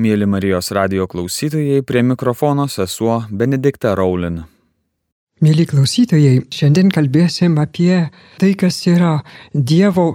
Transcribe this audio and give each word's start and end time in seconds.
Mėly 0.00 0.24
Marijos 0.24 0.70
radio 0.72 1.04
klausytojai, 1.10 1.82
prie 1.84 2.00
mikrofono 2.06 2.64
sesuo 2.72 3.18
Benedikta 3.28 3.90
Raulin. 3.98 4.38
Mėly 5.44 5.66
klausytojai, 5.68 6.46
šiandien 6.56 6.88
kalbėsim 6.94 7.58
apie 7.60 8.06
tai, 8.40 8.54
kas 8.60 8.78
yra 8.88 9.18
Dievo 9.52 10.14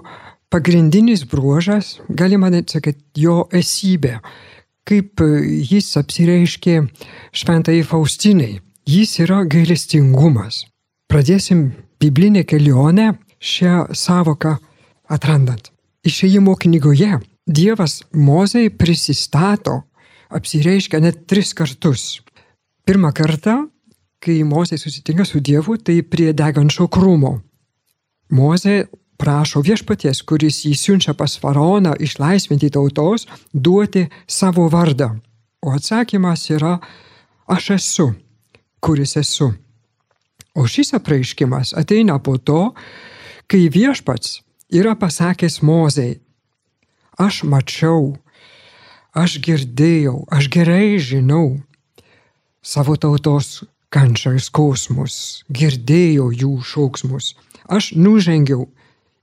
pagrindinis 0.50 1.26
bruožas, 1.30 2.00
galima 2.10 2.50
net 2.54 2.74
sakyti, 2.74 3.04
jo 3.28 3.44
esybė, 3.54 4.16
kaip 4.90 5.22
jis 5.74 5.92
apsireiškė 6.02 6.80
šventai 7.36 7.78
Faustinai. 7.86 8.56
Jis 8.90 9.20
yra 9.26 9.44
gailestingumas. 9.50 10.64
Pradėsim 11.10 11.68
biblinę 12.02 12.46
kelionę 12.46 13.12
šią 13.38 13.92
savoką 13.94 14.58
atrandant. 15.14 15.70
Išėjimo 16.06 16.58
knygoje 16.62 17.20
Dievas 17.46 18.02
Mozei 18.12 18.70
prisistato, 18.70 19.84
apsireiškia 20.34 21.00
net 21.00 21.26
tris 21.30 21.54
kartus. 21.54 22.22
Pirmą 22.86 23.12
kartą, 23.14 23.68
kai 24.18 24.42
Mozė 24.44 24.80
susitinka 24.82 25.26
su 25.26 25.40
Dievu, 25.40 25.78
tai 25.78 26.02
prie 26.02 26.34
degančio 26.34 26.88
krūmo. 26.90 27.36
Mozė 28.34 28.88
prašo 29.22 29.62
viešpaties, 29.62 30.24
kuris 30.26 30.64
jį 30.66 30.74
siunčia 30.74 31.14
pas 31.14 31.38
faraoną 31.38 31.94
išlaisvinti 32.02 32.72
tautos, 32.74 33.28
duoti 33.54 34.08
savo 34.26 34.66
vardą. 34.74 35.14
O 35.62 35.74
atsakymas 35.78 36.50
yra 36.50 36.80
aš 37.46 37.70
esu, 37.78 38.10
kuris 38.82 39.16
esu. 39.22 39.52
O 40.56 40.66
šis 40.66 40.96
apreiškimas 40.98 41.76
ateina 41.78 42.18
po 42.18 42.38
to, 42.38 42.74
kai 43.46 43.68
viešpats 43.70 44.40
yra 44.74 44.96
pasakęs 44.98 45.62
Mozei, 45.62 46.25
aš 47.18 47.44
mačiau, 47.48 48.16
aš 49.16 49.40
girdėjau, 49.44 50.26
aš 50.32 50.50
gerai 50.52 50.98
žinau 51.00 51.62
savo 52.66 52.96
tautos 52.98 53.64
kančią 53.94 54.36
ir 54.36 54.44
skausmus, 54.44 55.46
girdėjau 55.50 56.32
jų 56.34 56.52
šauksmus, 56.66 57.36
aš 57.72 57.94
nužengiau 57.96 58.68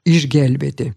išgelbėti. 0.08 0.92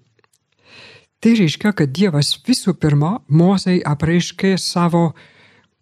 Tai 1.19 1.33
reiškia, 1.39 1.71
kad 1.73 1.89
Dievas 1.89 2.35
visų 2.45 2.75
pirma 2.77 3.17
Mozai 3.27 3.79
apreiškė 3.81 4.55
savo, 4.61 5.15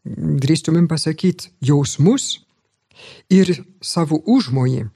drįstumėm 0.06 0.88
pasakyti, 0.88 1.52
jausmus 1.60 2.46
ir 3.34 3.52
savo 3.84 4.22
užmojį, 4.24 4.88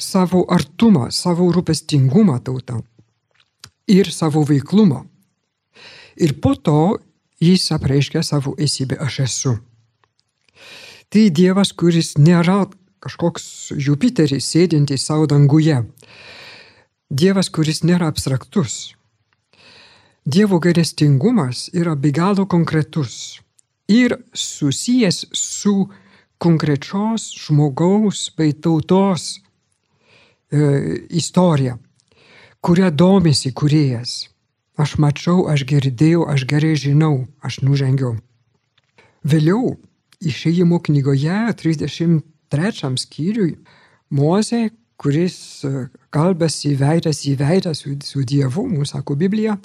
savo 0.00 0.46
artumą, 0.48 1.10
savo 1.12 1.50
rūpestingumą 1.52 2.38
tautą 2.46 2.80
ir 3.90 4.08
savo 4.14 4.46
veiklumą. 4.46 5.04
Ir 6.20 6.36
po 6.40 6.54
to 6.54 6.98
jis 7.40 7.70
apreiškia 7.72 8.22
savo 8.22 8.54
esybę 8.58 8.98
aš 9.00 9.20
esu. 9.26 9.56
Tai 11.10 11.24
Dievas, 11.34 11.72
kuris 11.72 12.14
nėra 12.20 12.66
kažkoks 13.00 13.72
Jupiteris 13.80 14.46
sėdintis 14.52 15.06
savo 15.08 15.26
danguje. 15.26 15.80
Dievas, 17.10 17.48
kuris 17.50 17.82
nėra 17.82 18.10
abstraktus. 18.12 18.94
Dievo 20.26 20.60
gailestingumas 20.60 21.70
yra 21.74 21.96
be 21.96 22.12
galo 22.12 22.44
konkretus 22.46 23.40
ir 23.90 24.14
susijęs 24.36 25.24
su 25.32 25.88
konkrečios 26.38 27.30
žmogaus 27.34 28.28
bei 28.36 28.52
tautos 28.52 29.40
e, 30.52 30.60
istorija, 31.10 31.78
kuria 32.60 32.90
domisi 32.90 33.52
kuriejas. 33.52 34.28
Aš 34.78 34.96
mačiau, 35.02 35.46
aš 35.50 35.64
girdėjau, 35.66 36.26
aš 36.30 36.46
gerai 36.46 36.74
žinau, 36.78 37.26
aš 37.42 37.60
nužengiau. 37.66 38.16
Vėliau 39.26 39.76
išėjimo 40.20 40.80
knygoje 40.86 41.40
33 41.60 42.96
skyriui 43.02 43.58
Mozė, 44.10 44.70
kuris 45.00 45.64
kalbasi 46.12 46.74
veidas 46.76 47.22
į 47.28 47.36
veidą 47.40 47.72
su, 47.74 47.94
su 48.04 48.24
Dievu, 48.26 48.66
mums 48.68 48.92
sako 48.92 49.16
Biblija, 49.16 49.56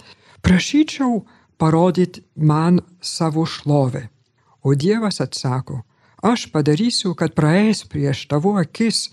prašyčiau 0.46 1.24
parodyti 1.58 2.24
man 2.36 2.80
savo 3.02 3.46
šlovę. 3.46 4.08
O 4.62 4.76
Dievas 4.76 5.20
atsako, 5.22 5.82
aš 6.22 6.48
padarysiu, 6.54 7.14
kad 7.16 7.34
praeis 7.34 7.84
prieš 7.90 8.28
tavo 8.30 8.56
akis 8.58 9.10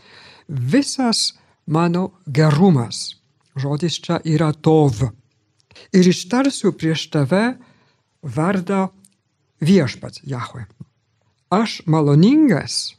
visas 0.49 1.33
mano 1.66 2.11
gerumas. 2.27 3.16
Žodis 3.56 3.99
čia 4.00 4.21
yra 4.25 4.53
tov 4.53 5.03
ir 5.91 6.09
ištarsiu 6.09 6.72
prieš 6.78 7.09
tave 7.12 7.56
vardą 8.22 8.88
viešpats 9.62 10.22
Jahve. 10.25 10.66
Aš 11.53 11.82
maloningas, 11.87 12.94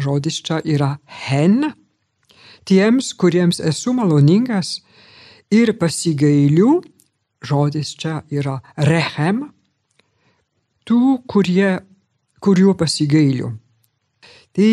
žodis 0.00 0.40
čia 0.42 0.58
yra 0.64 0.96
hen, 1.06 1.72
tiems, 2.66 3.12
kuriems 3.14 3.60
esu 3.60 3.94
maloningas 3.94 4.80
ir 5.50 5.72
pasigailiu, 5.78 6.80
žodis 7.44 7.94
čia 8.00 8.20
yra 8.30 8.58
rehem, 8.76 9.48
tų, 10.88 11.20
kurie, 11.30 11.78
kuriuo 12.42 12.74
pasigailiu. 12.74 13.54
Tai 14.56 14.72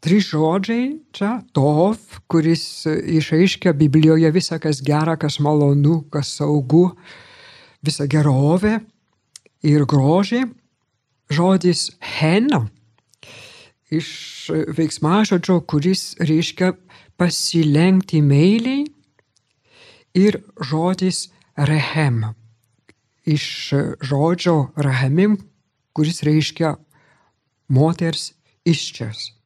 trys 0.00 0.30
žodžiai 0.32 0.86
čia 1.12 1.40
tov, 1.56 1.98
kuris 2.30 2.86
išaiškia 2.88 3.74
Biblijoje 3.76 4.30
visą, 4.32 4.58
kas 4.62 4.80
gera, 4.84 5.16
kas 5.20 5.38
malonu, 5.40 6.02
kas 6.12 6.32
saugu, 6.40 6.90
visą 7.84 8.08
gerovę 8.10 8.78
ir 9.62 9.84
grožį. 9.84 10.46
Žodis 11.30 11.92
hen 12.18 12.48
iš 13.94 14.08
veiksmažodžio, 14.50 15.60
kuris 15.62 16.16
reiškia 16.18 16.72
pasilenkti 17.20 18.18
meiliai 18.24 18.82
ir 20.18 20.40
žodis 20.58 21.28
rehem 21.54 22.24
iš 23.30 23.72
žodžio 24.02 24.72
rahemim, 24.76 25.36
kuris 25.92 26.22
reiškia 26.26 26.74
moters 27.68 28.32
iščias. 28.64 29.39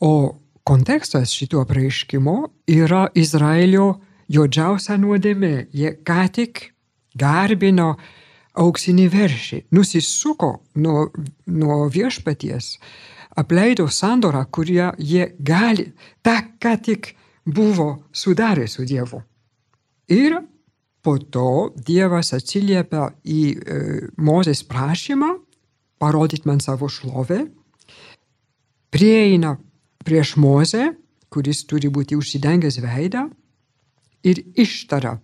O 0.00 0.40
kontekstas 0.64 1.32
šito 1.32 1.60
apreiškimo 1.60 2.36
yra 2.66 3.06
Izraelio 3.14 3.94
juodžiausia 4.28 4.96
nuodėmė. 4.98 5.68
Jie 5.72 5.94
ką 6.06 6.26
tik 6.32 6.62
garbino 7.18 7.94
auksinį 8.54 9.08
veršį, 9.10 9.58
nusisuko 9.74 10.50
nuo, 10.78 11.08
nuo 11.46 11.84
viešpaties, 11.90 12.78
apleido 13.36 13.88
sandorą, 13.90 14.44
kurią 14.46 14.92
jie 14.98 15.28
gali, 15.38 15.90
tą 16.22 16.36
ką 16.62 16.74
tik 16.82 17.14
buvo 17.44 18.04
sudarę 18.12 18.68
su 18.70 18.86
Dievu. 18.86 19.22
Ir 20.08 20.38
po 21.04 21.18
to 21.18 21.72
Dievas 21.76 22.32
atsiliepia 22.36 23.10
į 23.24 23.40
e, 23.52 23.80
Mozės 24.16 24.62
prašymą, 24.64 25.34
parodyti 26.00 26.48
man 26.48 26.62
savo 26.64 26.88
šlovę, 26.88 27.42
prieina 28.94 29.56
prieš 30.04 30.36
Mozę, 30.36 30.92
kuris 31.32 31.64
turi 31.66 31.90
būti 31.90 32.16
užsidengęs 32.18 32.78
veidą 32.84 33.28
ir 34.24 34.40
ištara. 34.54 35.18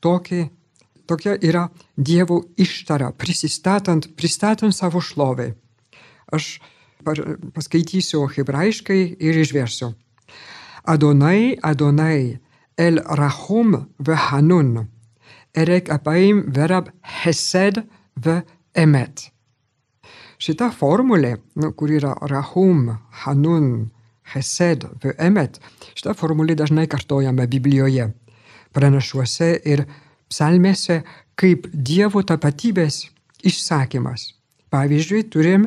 Tokia, 0.00 0.48
tokia 1.06 1.36
yra 1.38 1.68
Dievo 1.96 2.42
ištara, 2.56 3.12
prisistatant, 3.12 4.10
pristatant 4.16 4.74
savo 4.74 5.00
šlovę. 5.00 5.52
Aš 6.32 6.60
paskaitysiu 7.54 8.26
hebrajiškai 8.34 9.00
ir 9.18 9.40
išversiu. 9.40 9.92
Adonai, 10.84 11.56
Adonai, 11.62 12.38
El 12.76 12.96
Rahum 13.04 13.86
vehanun, 13.98 14.88
Erek 15.54 15.90
apaim 15.90 16.44
verab 16.54 16.88
Hesed 17.02 17.82
ve 18.16 18.42
Emet. 18.74 19.30
Šita 20.40 20.70
formulė, 20.72 21.34
nu, 21.60 21.72
kur 21.76 21.90
yra 21.92 22.14
Rahum, 22.30 22.86
Hanun, 23.22 23.90
Hesed, 24.32 24.86
Emet, 25.20 25.58
šita 25.98 26.14
formulė 26.16 26.56
dažnai 26.56 26.86
kartojama 26.88 27.44
Biblijoje, 27.50 28.06
pranašuose 28.72 29.50
ir 29.68 29.84
psalmėse 30.30 31.02
kaip 31.40 31.66
Dievo 31.74 32.22
tapatybės 32.24 33.02
išsakymas. 33.44 34.30
Pavyzdžiui, 34.72 35.24
turim 35.28 35.66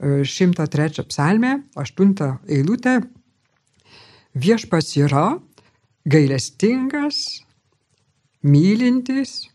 103 0.00 1.06
psalmę, 1.08 1.54
8 1.78 2.14
eilutę. 2.50 2.98
Viešpats 4.34 4.96
yra 4.98 5.38
gailestingas, 6.04 7.44
mylintis, 8.42 9.46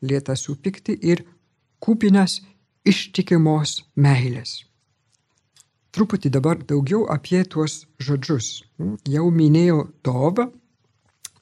lėtas 0.00 0.46
supikti 0.46 0.94
ir 1.02 1.26
kupinas 1.82 2.38
ištikimos 2.86 3.80
meilės. 3.96 4.64
Truputį 5.90 6.30
dabar 6.30 6.60
daugiau 6.62 7.02
apie 7.10 7.42
tuos 7.50 7.84
žodžius. 7.98 8.62
Jau 9.10 9.26
minėjau 9.34 9.88
Tov, 10.06 10.38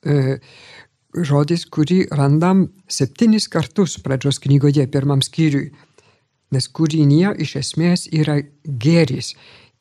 e, 0.03 0.39
žodis, 1.13 1.67
kurį 1.69 2.07
randam 2.17 2.69
septynis 2.89 3.49
kartus 3.49 3.99
pradžios 4.01 4.41
knygoje 4.41 4.87
pirmam 4.89 5.21
skyriui. 5.21 5.73
Nes 6.51 6.65
kūrinė 6.73 7.35
iš 7.45 7.57
esmės 7.61 8.07
yra 8.09 8.39
geris 8.65 9.35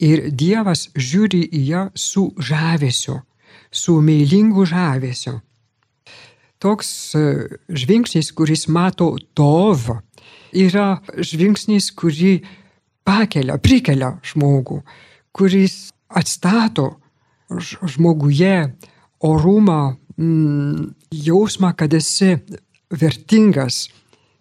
ir 0.03 0.27
Dievas 0.36 0.89
žiūri 0.95 1.45
į 1.48 1.62
ją 1.71 1.83
su 1.95 2.27
žavesiu, 2.38 3.21
su 3.71 4.01
meilingu 4.03 4.65
žavesiu. 4.68 5.39
Toks 6.60 6.89
e, 7.15 7.24
žvilgsnis, 7.69 8.33
kuris 8.33 8.65
mato 8.68 9.13
tovą, 9.38 10.01
yra 10.56 11.00
žvilgsnis, 11.18 11.92
kurį 11.96 12.42
pakelia, 13.08 13.58
prikelia 13.58 14.16
žmogų, 14.26 14.82
kuris 15.36 15.90
atstato 16.08 16.96
žmoguje 17.50 18.74
orumą, 19.24 19.98
mm, 20.18 20.94
jausmą, 21.12 21.74
kad 21.76 21.94
esi 21.94 22.38
vertingas, 22.92 23.88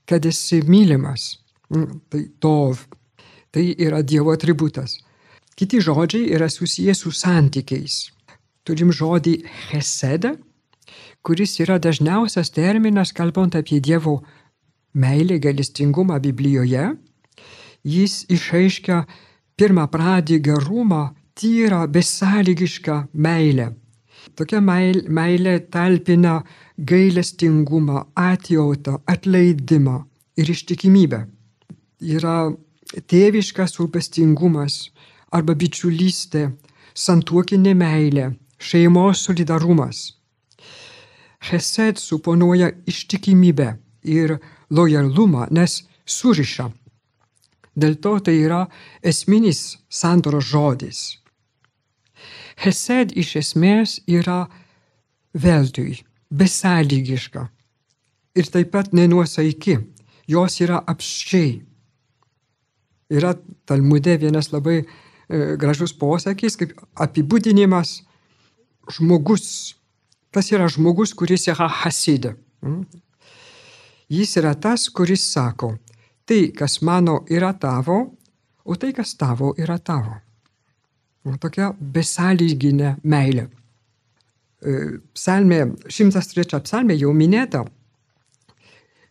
kad 0.06 0.26
esi 0.26 0.62
mylimas. 0.62 1.38
Mm, 1.70 2.00
tai 2.11 2.26
tov. 2.38 2.87
Tai 3.50 3.64
yra 3.79 4.03
Dievo 4.03 4.35
atributas. 4.35 4.99
Kiti 5.56 5.81
žodžiai 5.81 6.29
yra 6.37 6.50
susijęs 6.53 7.00
su 7.00 7.11
santykiais. 7.11 8.11
Turim 8.67 8.91
žodį 8.93 9.38
chesed, 9.70 10.26
kuris 11.25 11.56
yra 11.62 11.79
dažniausias 11.79 12.50
terminas, 12.53 13.12
kalbant 13.12 13.56
apie 13.56 13.81
Dievo 13.81 14.20
meilę, 15.02 15.38
galestingumą 15.44 16.19
Biblijoje. 16.25 16.84
Jis 17.84 18.25
išaiškia 18.32 19.04
pirmą 19.56 19.84
pradį 19.94 20.40
gerumą, 20.48 21.02
tyrą, 21.38 21.87
besąlygišką 21.94 22.94
meilę. 23.14 23.66
Tokia 24.34 24.60
meilė 25.19 25.54
talpina 25.70 26.43
gailestingumą, 26.78 28.04
atjautą, 28.14 28.98
atleidimą 29.06 29.96
ir 30.37 30.50
ištikimybę. 30.54 31.20
Yra 32.16 32.37
tėviškas 33.10 33.78
rūpestingumas 33.78 34.90
arba 35.37 35.54
bičiulystė, 35.54 36.50
santuokinė 36.94 37.75
meilė, 37.78 38.26
šeimos 38.58 39.25
solidarumas. 39.26 40.02
Chesed 41.46 42.00
suponuoja 42.02 42.72
ištikimybę 42.90 43.69
ir 44.02 44.38
lojalumą, 44.70 45.46
nes 45.50 45.82
suriša. 46.06 46.70
Dėl 47.76 47.98
to 48.00 48.16
tai 48.24 48.38
yra 48.40 48.64
esminis 49.04 49.76
santoros 49.92 50.48
žodis. 50.48 51.00
Chesed 52.56 53.12
iš 53.12 53.34
esmės 53.42 53.98
yra 54.08 54.46
veltui, 55.36 56.00
besąlygiška 56.32 57.44
ir 58.36 58.48
taip 58.52 58.72
pat 58.72 58.92
nenuosaiki, 58.96 59.76
jos 60.28 60.60
yra 60.64 60.80
apščiai. 60.88 61.58
Yra 63.12 63.36
Talmude 63.69 64.16
vienas 64.19 64.48
labai 64.50 64.80
e, 64.80 64.86
gražus 65.60 65.92
posakis, 65.94 66.56
kaip 66.58 66.72
apibūdinimas 66.96 68.00
žmogus 68.96 69.76
Kas 70.36 70.50
yra 70.52 70.66
žmogus, 70.69 71.14
kuris 71.16 71.46
yra 71.48 71.64
hasidė? 71.80 72.34
Mm? 72.60 72.82
Jis 74.08 74.37
yra 74.38 74.55
tas, 74.55 74.88
kuris 74.88 75.25
sako, 75.32 75.75
tai, 76.25 76.53
kas 76.55 76.81
mano, 76.82 77.25
yra 77.31 77.53
tavo, 77.58 77.99
o 78.64 78.75
tai, 78.75 78.93
kas 78.94 79.17
tavo, 79.19 79.55
yra 79.58 79.79
tavo. 79.79 80.14
O 81.26 81.35
tokia 81.43 81.73
besąlyginė 81.75 82.97
meilė. 83.03 83.49
E, 84.62 84.75
psalmė, 85.14 85.62
103 85.91 86.61
psalmė 86.62 86.94
jau 87.00 87.11
minėta, 87.14 87.64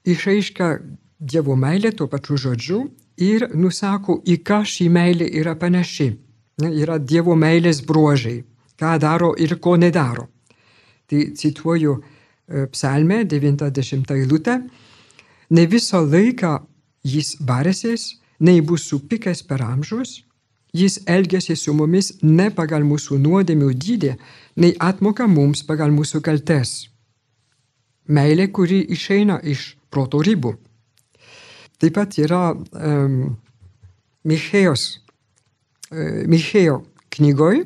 išaiškia 0.07 0.69
Dievo 1.19 1.55
meilė 1.55 1.93
tuo 1.95 2.09
pačiu 2.11 2.35
žodžiu 2.37 2.81
ir 3.23 3.47
nusako, 3.55 4.19
į 4.27 4.41
ką 4.43 4.63
ši 4.67 4.89
meilė 4.91 5.29
yra 5.39 5.55
panaši. 5.59 6.09
Yra 6.59 6.97
Dievo 6.99 7.35
meilės 7.39 7.79
bruožai, 7.87 8.43
ką 8.79 8.97
daro 8.99 9.31
ir 9.39 9.55
ko 9.63 9.75
nedaro. 9.79 10.27
Tai 11.07 11.21
cituoju 11.39 11.95
e, 12.47 12.67
psalmę 12.67 13.25
90 13.25 14.11
eilutę. 14.11 14.59
Ne 15.51 15.67
visą 15.67 16.01
laiką 16.05 16.57
jis 17.05 17.35
barėsis, 17.41 18.15
nei 18.39 18.61
bus 18.61 18.87
supikęs 18.89 19.43
per 19.47 19.61
amžius, 19.61 20.23
jis 20.73 20.99
elgėsi 21.07 21.55
su 21.55 21.73
mumis 21.73 22.13
ne 22.21 22.49
pagal 22.51 22.83
mūsų 22.83 23.19
nuodėmių 23.21 23.69
dydį, 23.73 24.15
nei 24.57 24.75
atmoka 24.79 25.27
mums 25.27 25.63
pagal 25.63 25.93
mūsų 25.95 26.21
kaltes. 26.25 26.89
Meilė, 28.07 28.49
kuri 28.51 28.81
išeina 28.93 29.39
iš 29.43 29.75
proto 29.89 30.19
ribų. 30.21 30.55
Taip 31.81 31.95
pat 31.95 32.17
yra 32.21 32.51
um, 32.53 33.35
Michėjos, 34.25 34.83
uh, 35.91 36.21
Michėjo 36.29 36.81
knygoje 37.15 37.65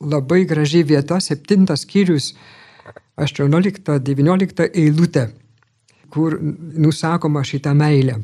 labai 0.00 0.44
graži 0.44 0.82
vieta, 0.84 1.20
septintas 1.20 1.84
skyrius, 1.86 2.34
18-19 3.20 4.70
eilutė, 4.74 5.28
kur 6.10 6.38
nusakoma 6.40 7.44
šitą 7.46 7.74
meilę. 7.76 8.20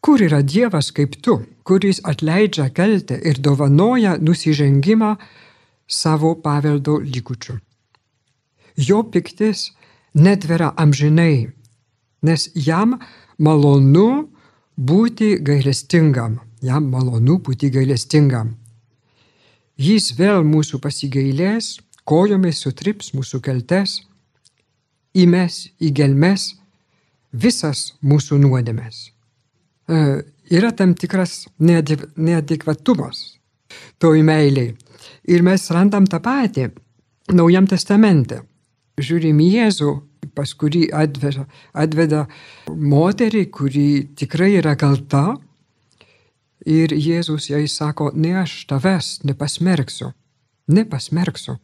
Kur 0.00 0.22
yra 0.22 0.42
Dievas 0.46 0.92
kaip 0.94 1.16
tu, 1.22 1.40
kuris 1.66 1.98
atleidžia 2.06 2.68
kaltę 2.70 3.18
ir 3.18 3.40
dovanoja 3.42 4.16
nusižengimą 4.22 5.16
savo 5.88 6.34
paveldo 6.44 7.00
likučių. 7.02 7.56
Jo 8.78 9.02
piktis 9.10 9.72
netvera 10.14 10.70
amžinai, 10.76 11.48
nes 12.22 12.48
jam 12.54 12.94
malonu 13.38 14.28
būti 14.78 15.38
gailestingam, 15.42 16.38
jam 16.62 16.86
malonu 16.92 17.40
būti 17.42 17.72
gailestingam. 17.74 18.54
Jis 19.78 20.12
vėl 20.18 20.44
mūsų 20.46 20.80
pasigailės, 20.82 21.78
kojomis 22.06 22.62
sutrips 22.62 23.12
mūsų 23.14 23.42
keltes, 23.42 24.00
įmes 25.16 25.68
į 25.80 25.92
gelmes 25.94 26.50
visas 27.32 27.94
mūsų 28.02 28.40
nuodėmės. 28.42 29.08
E, 29.88 30.02
yra 30.50 30.72
tam 30.72 30.94
tikras 30.94 31.46
neadekvatumas 31.58 33.38
toj 34.00 34.22
meiliai. 34.24 34.74
Ir 35.28 35.44
mes 35.44 35.70
randam 35.70 36.06
tą 36.08 36.20
patį 36.24 36.70
Naujam 37.28 37.66
testamente. 37.68 38.38
Žiūrim 38.96 39.36
Jėzų, 39.44 39.90
pas 40.32 40.48
kurį 40.56 40.86
atveda, 40.96 41.42
atveda 41.76 42.22
moterį, 42.72 43.42
kuri 43.52 43.90
tikrai 44.16 44.54
yra 44.56 44.72
kalta, 44.80 45.36
Ir 46.68 46.92
Jėzus 46.92 47.48
jai 47.48 47.66
sako, 47.70 48.10
ne 48.14 48.34
aš 48.42 48.66
tavęs 48.68 49.22
nepasmerksiu, 49.24 50.10
nepasmerksiu. 50.68 51.54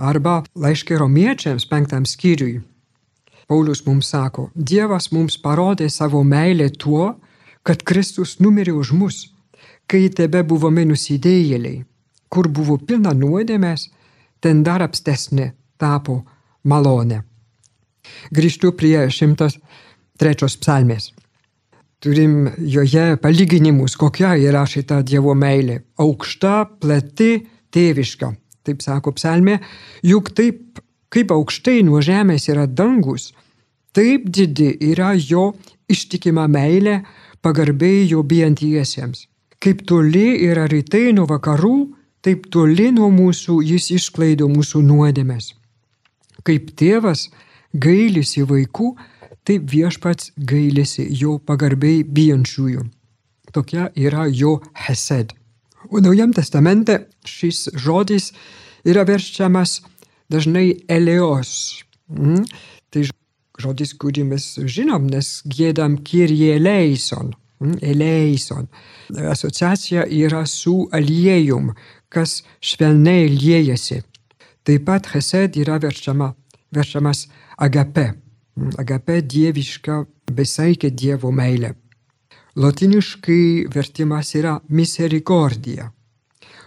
Arba 0.00 0.40
laiškė 0.56 0.96
romiečiams 1.00 1.66
penktam 1.68 2.06
skyriui. 2.08 2.60
Paulius 3.50 3.82
mums 3.86 4.08
sako, 4.14 4.48
Dievas 4.54 5.10
mums 5.12 5.36
parodė 5.42 5.90
savo 5.90 6.22
meilę 6.24 6.70
tuo, 6.70 7.16
kad 7.66 7.82
Kristus 7.84 8.38
numirė 8.40 8.72
už 8.78 8.92
mus, 8.96 9.18
kai 9.90 10.08
tebe 10.08 10.42
buvome 10.46 10.86
nusidėjėliai, 10.88 11.84
kur 12.32 12.48
buvo 12.48 12.78
pilna 12.78 13.12
nuodėmės, 13.12 13.88
ten 14.40 14.62
dar 14.64 14.86
apstesnė 14.86 15.50
tapo 15.76 16.22
malonė. 16.64 17.24
Grįžtu 18.32 18.72
prie 18.78 19.10
103 19.10 20.54
psalmės 20.62 21.10
turim 22.00 22.48
joje 22.58 23.16
palyginimus, 23.20 23.96
kokia 23.96 24.34
yra 24.40 24.64
šita 24.66 25.02
Dievo 25.06 25.34
meilė. 25.36 25.82
Aukšta, 26.00 26.64
plati, 26.80 27.32
tėviška. 27.72 28.32
Taip 28.66 28.82
sako 28.84 29.14
psalmė, 29.16 29.58
juk 30.04 30.32
taip, 30.36 30.80
kaip 31.12 31.32
aukštai 31.32 31.80
nuo 31.86 32.02
žemės 32.04 32.48
yra 32.52 32.66
dangus, 32.66 33.30
taip 33.96 34.28
didi 34.28 34.74
yra 34.90 35.14
jo 35.16 35.52
ištikima 35.90 36.46
meilė 36.50 37.00
pagarbiai 37.42 38.04
jo 38.10 38.22
bijantiesiems. 38.22 39.26
Kaip 39.60 39.84
toli 39.88 40.40
yra 40.46 40.66
rytai 40.70 41.10
nuo 41.16 41.26
vakarų, 41.28 41.76
taip 42.24 42.46
toli 42.52 42.90
nuo 42.96 43.10
mūsų 43.12 43.60
jis 43.64 43.90
išklaido 43.96 44.48
mūsų 44.48 44.84
nuodėmės. 44.84 45.54
Kaip 46.44 46.70
tėvas 46.76 47.26
gailisi 47.72 48.44
vaikų, 48.48 48.94
taip 49.44 49.68
viešpats 49.72 50.32
gailisi 50.36 51.06
jo 51.20 51.38
pagarbiai 51.44 52.04
bijančiųjų. 52.04 52.86
Tokia 53.52 53.90
yra 53.98 54.28
jo 54.30 54.60
hesed. 54.86 55.34
O 55.90 56.00
Naujam 56.00 56.32
testamente 56.32 56.96
šis 57.26 57.68
žodis 57.74 58.30
yra 58.86 59.02
verčiamas 59.04 59.80
dažnai 60.30 60.80
eleos. 60.88 61.82
Mm? 62.08 62.44
Tai 62.90 63.02
žodis, 63.60 63.94
kurį 63.98 64.24
mes 64.30 64.46
žinom, 64.70 65.08
nes 65.10 65.40
gėdam 65.50 65.98
Kyrie 66.06 66.54
eleison. 66.56 67.34
Mm? 67.60 67.78
Eleison. 67.82 68.68
Asociacija 69.30 70.06
yra 70.06 70.44
su 70.46 70.86
aliejum, 70.94 71.74
kas 72.08 72.40
švelniai 72.62 73.26
liejasi. 73.34 74.04
Taip 74.64 74.86
pat 74.86 75.10
hesed 75.10 75.58
yra 75.58 75.80
verčiama 75.82 76.34
verčiamas 76.70 77.26
agape. 77.58 78.12
Agape 78.78 79.20
dieviška 79.22 80.04
besaikė 80.36 80.90
Dievo 80.94 81.30
meilė. 81.34 81.74
Lotiniškai 82.60 83.66
vertimas 83.72 84.34
yra 84.36 84.58
misericordija. 84.68 85.86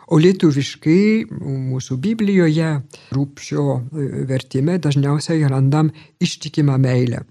O 0.09 0.17
lietuviškai 0.19 1.29
mūsų 1.29 1.97
Biblijoje 2.01 2.71
rūpšio 3.13 3.65
vertime 4.29 4.79
dažniausiai 4.81 5.45
randam 5.49 5.91
ištikimą 6.23 6.79
meilę. 6.81 7.21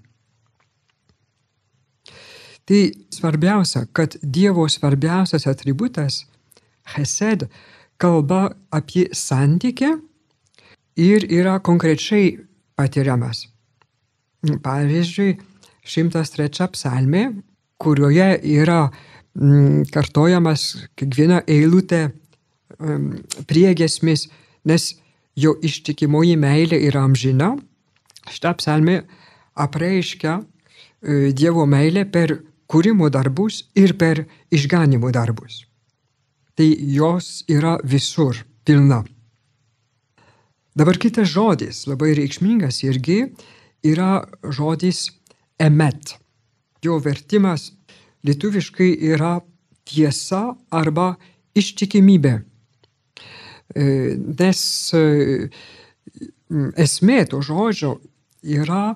Tai 2.63 2.81
svarbiausia, 3.11 3.85
kad 3.91 4.15
Dievo 4.23 4.69
svarbiausias 4.71 5.47
atributas 5.51 6.23
Hesed 6.95 7.49
kalba 7.99 8.53
apie 8.71 9.09
santykį 9.11 9.91
ir 11.03 11.27
yra 11.27 11.59
konkrečiai 11.59 12.37
patiriamas. 12.79 13.49
Pavyzdžiui, 14.43 15.35
103 15.83 16.71
psalmė, 16.71 17.27
kurioje 17.83 18.29
yra 18.55 18.87
mm, 18.87 19.85
kartojamas 19.93 20.65
kiekviena 20.99 21.43
eilutė 21.47 22.07
priegesmis, 23.47 24.27
nes 24.65 24.89
jo 25.35 25.55
ištikimoji 25.61 26.37
meilė 26.39 26.79
yra 26.89 27.03
amžina. 27.07 27.53
Šitą 28.29 28.53
psalmę 28.59 29.01
apreiškia 29.59 30.39
e, 30.39 31.31
Dievo 31.35 31.65
meilė 31.69 32.05
per 32.09 32.37
kūrimo 32.69 33.09
darbus 33.11 33.63
ir 33.75 33.95
per 33.99 34.23
išganimo 34.53 35.11
darbus. 35.11 35.63
Tai 36.55 36.69
jos 36.95 37.43
yra 37.49 37.77
visur 37.83 38.43
pilna. 38.65 39.03
Dabar 40.73 40.97
kitas 40.97 41.29
žodis, 41.29 41.83
labai 41.89 42.13
reikšmingas 42.17 42.81
irgi, 42.87 43.27
yra 43.85 44.23
žodis 44.49 45.09
emet. 45.61 46.15
Jo 46.83 46.99
vertimas 46.99 47.71
lietuviškai 48.27 48.89
yra 49.13 49.37
tiesa 49.87 50.53
arba 50.71 51.13
ištikimybė. 51.55 52.33
E, 53.73 53.85
nes 54.39 54.63
e, 54.97 55.03
esmė 56.85 57.23
to 57.31 57.41
žodžio 57.45 57.97
yra, 58.43 58.93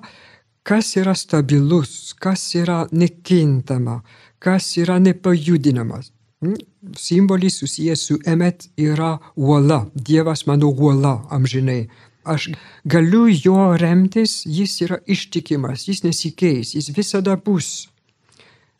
kas 0.62 0.94
yra 1.00 1.14
stabilus, 1.16 2.14
kas 2.20 2.42
yra 2.58 2.84
nekintama, 2.92 4.02
kas 4.38 4.76
yra 4.80 4.98
nepajudinamas. 5.02 6.12
Hmm? 6.44 6.58
Simbolis 6.94 7.58
susijęs 7.58 8.02
su 8.06 8.18
emet 8.26 8.68
yra 8.78 9.16
uola, 9.36 9.86
Dievas 9.94 10.46
mano 10.46 10.70
uola 10.70 11.16
amžinai. 11.34 11.88
Aš 12.28 12.50
galiu 12.84 13.26
jo 13.32 13.72
remtis, 13.80 14.42
jis 14.44 14.74
yra 14.84 14.98
ištikimas, 15.06 15.86
jis 15.88 16.02
nesikeis, 16.04 16.74
jis 16.76 16.90
visada 16.96 17.36
bus 17.36 17.88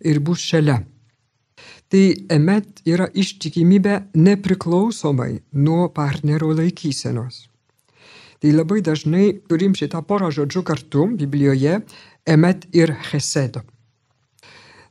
ir 0.05 0.21
bus 0.21 0.43
šalia. 0.45 0.83
Tai 1.88 2.02
emet 2.35 2.83
yra 2.85 3.07
ištikimybė 3.17 3.95
nepriklausomai 4.12 5.38
nuo 5.57 5.88
partnerio 5.88 6.52
laikysenos. 6.59 7.47
Tai 8.38 8.52
labai 8.55 8.83
dažnai 8.85 9.31
turim 9.49 9.73
šitą 9.75 10.02
porą 10.07 10.28
žodžių 10.35 10.62
kartu 10.69 11.07
Biblijoje- 11.19 11.81
emet 12.35 12.67
ir 12.73 12.93
chesed. 13.09 13.62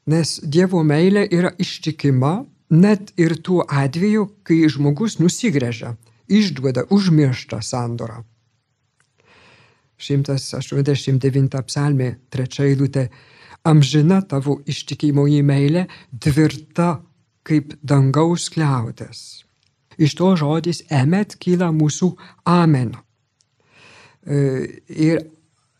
Nes 0.07 0.39
Dievo 0.43 0.81
meilė 0.83 1.27
yra 1.31 1.51
ištikima 1.59 2.45
net 2.69 3.13
ir 3.17 3.37
tuo 3.43 3.63
atveju, 3.67 4.27
kai 4.43 4.67
žmogus 4.67 5.19
nusigrėžia, 5.19 5.95
išduoda 6.27 6.87
užmirštą 6.89 7.61
sandorą. 7.61 8.23
189 9.97 11.61
psalmė, 11.67 12.13
trečia 12.29 12.67
eilutė. 12.69 13.07
Amžina 13.67 14.21
tavo 14.21 14.59
ištikimoji 14.69 15.41
meilė 15.43 15.87
tvirta 16.23 17.01
kaip 17.47 17.73
dangaus 17.81 18.47
kliautės. 18.53 19.43
Iš 19.97 20.13
to 20.19 20.33
žodis 20.39 20.83
emet 20.93 21.35
kyla 21.41 21.71
mūsų 21.73 22.11
amen. 22.45 22.93
E, 24.27 24.37
ir 24.87 25.23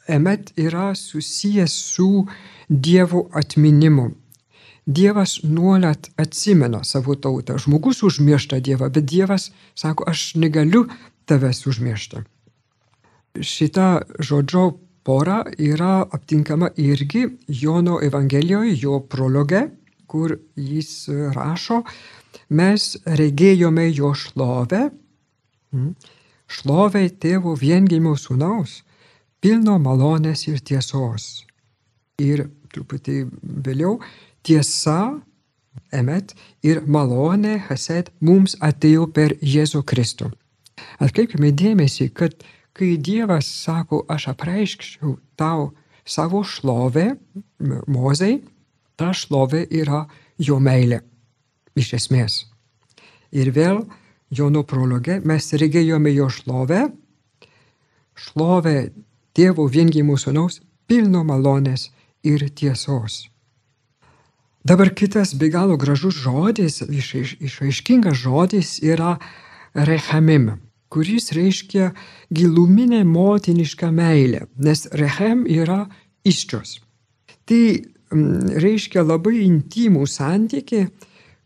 emet 0.08 0.52
yra 0.58 0.94
susijęs 0.96 1.76
su 1.94 2.26
Dievo 2.68 3.28
atminimu. 3.32 4.10
Dievas 4.88 5.38
nuolat 5.44 6.10
atsimena 6.18 6.84
savo 6.84 7.16
tautą. 7.16 7.58
Žmogus 7.60 8.02
užmiršta 8.08 8.60
Dievą, 8.64 8.90
bet 8.90 9.06
Dievas 9.06 9.52
sako, 9.76 10.08
aš 10.08 10.34
negaliu 10.40 10.86
tavęs 11.28 11.66
užmiršti. 11.68 12.24
Šita 13.42 14.02
žodžio 14.20 14.72
pora 15.08 15.44
yra 15.58 16.06
aptinkama 16.12 16.70
irgi 16.76 17.28
Jono 17.48 18.00
Evangelijoje, 18.04 18.76
jo 18.82 19.00
prologe, 19.00 19.62
kur 20.08 20.38
jis 20.56 21.08
rašo, 21.36 21.82
mes 22.50 22.96
regėjome 23.06 23.88
jo 23.96 24.14
šlovę, 24.16 24.90
hm, 25.72 25.94
šlovę 26.48 27.04
tėvo 27.24 27.56
viengimio 27.60 28.16
sūnaus, 28.20 28.82
pilno 29.44 29.78
malonės 29.80 30.48
ir 30.52 30.60
tiesos. 30.60 31.46
Ir 32.20 32.48
truputį 32.74 33.18
vėliau 33.68 34.00
tiesa, 34.44 35.18
emet 35.94 36.34
ir 36.66 36.82
malonė, 36.88 37.58
haset, 37.70 38.12
mums 38.20 38.58
atėjo 38.64 39.08
per 39.14 39.36
Jėzų 39.42 39.84
Kristų. 39.88 40.32
Atkreipkime 41.04 41.52
dėmesį, 41.52 42.10
kad 42.14 42.36
kai 42.78 42.96
Dievas 43.02 43.48
sako, 43.64 44.04
aš 44.10 44.30
apreiškčiau 44.34 45.16
tau 45.40 45.72
savo 46.08 46.44
šlovę, 46.46 47.10
mozai, 47.88 48.38
ta 48.96 49.12
šlovė 49.14 49.66
yra 49.82 50.06
jo 50.38 50.60
meilė. 50.64 51.02
Iš 51.78 51.94
esmės. 52.00 52.46
Ir 53.36 53.52
vėl 53.54 53.84
Jono 54.30 54.64
prologe 54.68 55.22
mes 55.24 55.46
regėjome 55.56 56.12
jo 56.12 56.28
šlovę, 56.32 56.88
šlovę 58.18 58.78
Dievo 59.38 59.68
viengimų 59.70 60.18
sūnaus 60.18 60.62
pilno 60.90 61.22
malonės 61.24 61.92
ir 62.26 62.48
tiesos. 62.50 63.28
Dabar 64.68 64.90
kitas 64.92 65.36
be 65.40 65.48
galo 65.54 65.78
gražus 65.80 66.18
žodis, 66.20 66.82
išaiškingas 66.82 68.18
žodis 68.20 68.80
yra 68.84 69.16
rechamim, 69.74 70.58
kuris 70.90 71.32
reiškia 71.36 71.92
giluminę 72.34 73.04
motinišką 73.06 73.92
meilę, 73.92 74.46
nes 74.58 74.88
rechem 74.92 75.46
yra 75.48 75.86
iščios. 76.28 76.80
Tai 77.48 77.62
mm, 78.14 78.58
reiškia 78.64 79.04
labai 79.04 79.42
intimų 79.46 80.08
santyki, 80.08 80.88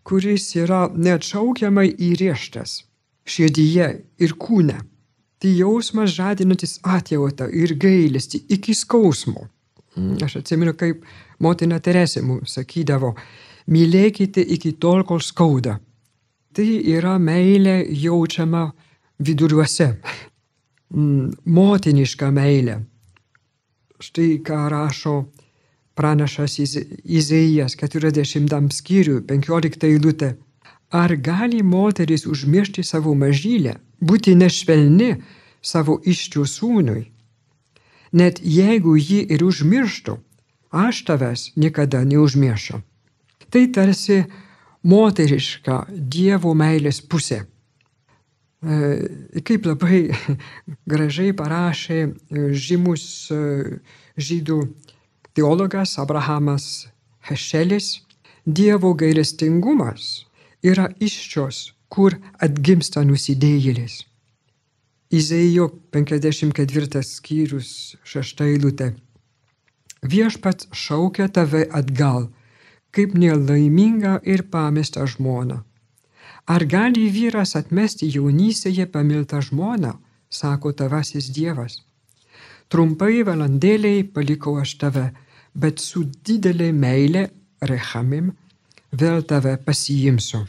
kuris 0.03 0.51
yra 0.57 0.87
neatšaukiamai 0.93 1.89
įrieštas 2.09 2.81
širdyje 3.29 3.89
ir 4.21 4.33
kūne. 4.41 4.79
Tai 5.41 5.51
jausmas 5.57 6.13
žadinantis 6.13 6.77
atjautą 6.85 7.47
ir 7.49 7.73
gailestį 7.81 8.43
iki 8.57 8.75
skausmo. 8.77 9.47
Mm, 9.97 10.17
aš 10.25 10.41
atsimenu, 10.41 10.73
kaip 10.77 11.01
motina 11.41 11.79
Teresė 11.81 12.21
mums 12.25 12.57
sakydavo, 12.57 13.15
mylėkite 13.71 14.43
iki 14.55 14.75
tol, 14.81 15.03
kol 15.07 15.21
skauda. 15.21 15.79
Tai 16.51 16.67
yra 16.67 17.15
meilė 17.19 17.81
jaučiama 17.89 18.69
viduriuose. 19.27 19.93
Mm, 20.91 21.31
motiniška 21.45 22.31
meilė. 22.35 22.81
Štai 24.01 24.41
ką 24.45 24.65
rašo 24.73 25.15
pranašas 25.95 26.57
Izaijas 26.59 27.77
40 27.77 28.73
skyriui 28.73 29.21
15 29.29 29.87
eilutė. 29.87 30.33
Ar 30.91 31.13
gali 31.15 31.61
moteris 31.63 32.25
užmiršti 32.27 32.83
savo 32.83 33.13
mažylę, 33.15 33.77
būti 34.03 34.35
nešvelni 34.35 35.13
savo 35.61 36.01
iščių 36.03 36.43
sūnui? 36.57 37.05
net 38.11 38.41
jeigu 38.43 38.95
jį 38.99 39.23
ir 39.33 39.43
užmirštų, 39.43 40.17
aš 40.71 41.03
tavęs 41.07 41.51
niekada 41.55 42.03
neužmiršiu. 42.07 42.81
Tai 43.51 43.63
tarsi 43.75 44.23
moteriška 44.83 45.85
Dievo 45.91 46.53
meilės 46.55 47.01
pusė. 47.01 47.45
E, 48.61 49.41
kaip 49.41 49.65
labai 49.65 50.11
gražiai 50.91 51.33
parašė 51.33 51.99
e, 52.05 52.11
žymus 52.53 53.03
e, 53.33 53.39
žydų 54.21 54.57
teologas 55.33 55.95
Abrahamas 55.97 56.67
Hešelis, 57.25 58.03
Dievo 58.45 58.93
gailestingumas 58.97 60.27
yra 60.61 60.87
iščios, 61.01 61.73
kur 61.89 62.19
atgimsta 62.37 63.01
nusidėjėlis. 63.05 64.03
Izaijo 65.09 65.67
54 65.93 67.01
skyrius 67.05 67.71
6 68.13 68.45
eilutė. 68.45 68.91
Viešpats 70.05 70.69
šaukia 70.73 71.27
tave 71.33 71.65
atgal, 71.69 72.29
kaip 72.93 73.17
nelaimingą 73.17 74.19
ir 74.21 74.45
pamestą 74.53 75.05
žmoną. 75.09 75.63
Ar 76.45 76.65
gali 76.65 77.09
vyras 77.13 77.55
atmesti 77.55 78.09
jaunystėje 78.09 78.87
pamiltą 78.89 79.41
žmoną, 79.41 79.93
sako 80.29 80.71
tavasis 80.73 81.29
Dievas. 81.29 81.81
trumpai 82.71 83.23
valandėliai 83.27 84.03
palikau 84.15 84.55
aš 84.61 84.77
tave, 84.79 85.11
bet 85.53 85.79
su 85.83 86.05
didelė 86.25 86.71
meilė, 86.71 87.25
rechamim, 87.61 88.31
vėl 88.91 89.23
tave 89.27 89.57
pasiimsiu. 89.65 90.45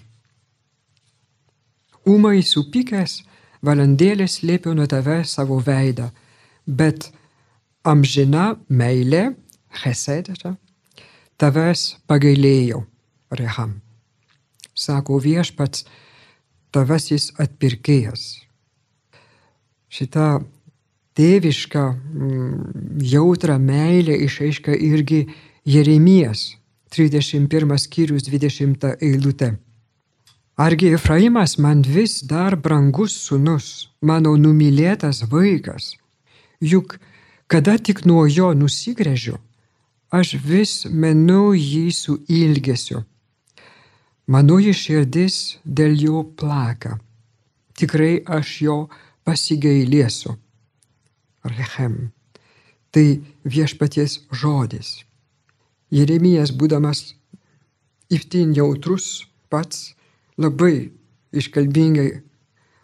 Umai 2.06 2.42
supykęs, 2.46 3.22
valandėlė 3.66 4.28
slėpiau 4.30 4.74
nuo 4.78 4.86
tave 4.86 5.24
savo 5.26 5.58
veidą, 5.58 6.10
bet 6.66 7.10
amžina 7.82 8.52
meilė, 8.68 9.32
chesed, 9.82 10.30
tavęs 11.38 11.86
pagailėjau, 12.06 12.84
reham. 13.38 13.80
Sako 14.82 15.18
viešpats, 15.22 15.84
tavasis 16.74 17.30
atpirkėjas. 17.42 18.42
Šitą 19.92 20.42
tėvišką 21.18 21.84
mm, 21.92 22.54
jautrą 23.12 23.58
meilę 23.60 24.16
išaiškia 24.26 24.76
irgi 24.88 25.26
Jeremijas 25.68 26.54
31 26.92 27.76
skyrius 27.78 28.24
20 28.28 28.88
eilutė. 29.00 29.54
Argi 30.56 30.92
Efraimas 30.92 31.56
man 31.58 31.80
vis 31.82 32.20
dar 32.28 32.56
brangus 32.56 33.14
sunus, 33.26 33.88
mano 34.00 34.34
numylėtas 34.36 35.22
vaikas, 35.30 35.94
juk 36.60 36.98
kada 37.48 37.78
tik 37.78 38.04
nuo 38.04 38.26
jo 38.28 38.52
nusigrėžiu, 38.56 39.38
aš 40.12 40.34
vis 40.44 40.74
menu 40.88 41.54
jį 41.56 41.86
su 41.96 42.18
ilgesiu. 42.28 43.00
Mano 44.26 44.58
iširdis 44.62 45.58
dėl 45.64 45.96
jo 45.98 46.22
plaka, 46.38 46.98
tikrai 47.74 48.22
aš 48.22 48.50
jo 48.62 48.76
pasigailėsiu. 49.26 50.36
Rechem. 51.42 52.12
Tai 52.94 53.06
viešpaties 53.42 54.20
žodis. 54.30 55.02
Jeremijas, 55.90 56.52
būdamas 56.54 57.16
įftin 58.12 58.52
jautrus, 58.54 59.26
pats 59.50 59.94
labai 60.38 60.92
iškalbingai 61.32 62.22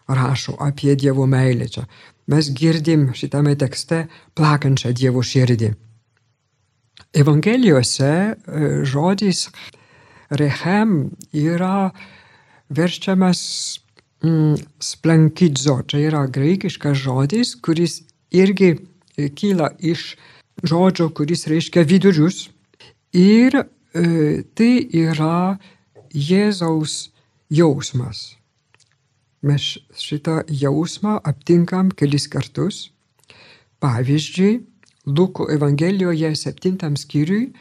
rašo 0.09 0.57
apie 0.59 0.95
Dievo 0.95 1.25
meilę 1.29 1.69
čia. 1.69 1.85
Mes 2.29 2.49
girdim 2.53 3.09
šitame 3.15 3.55
tekste 3.57 4.07
plakančią 4.37 4.91
Dievo 4.93 5.23
širdį. 5.25 5.71
Evangelijose 7.17 8.09
e, 8.09 8.35
žodis 8.85 9.47
rechem 10.29 11.11
yra 11.33 11.91
verčiamas 12.69 13.41
mm, 14.23 14.55
splankidzo. 14.79 15.81
Čia 15.87 16.05
yra 16.09 16.25
graikiškas 16.27 16.97
žodis, 16.97 17.55
kuris 17.61 18.01
irgi 18.31 18.75
e, 19.17 19.29
kyla 19.29 19.71
iš 19.79 20.15
žodžio, 20.63 21.09
kuris 21.15 21.47
reiškia 21.49 21.85
vidurius. 21.87 22.49
Ir 23.13 23.55
e, 23.57 24.43
tai 24.53 24.73
yra 24.93 25.57
Jėzaus 26.13 27.09
jausmas. 27.53 28.39
Mes 29.45 29.65
šitą 29.95 30.41
jausmą 30.51 31.19
aptinkam 31.23 31.91
kelis 31.95 32.27
kartus. 32.27 32.89
Pavyzdžiui, 33.79 34.59
Luko 35.07 35.47
Evangelijoje 35.49 36.33
7 36.35 36.97
skyriui, 36.99 37.53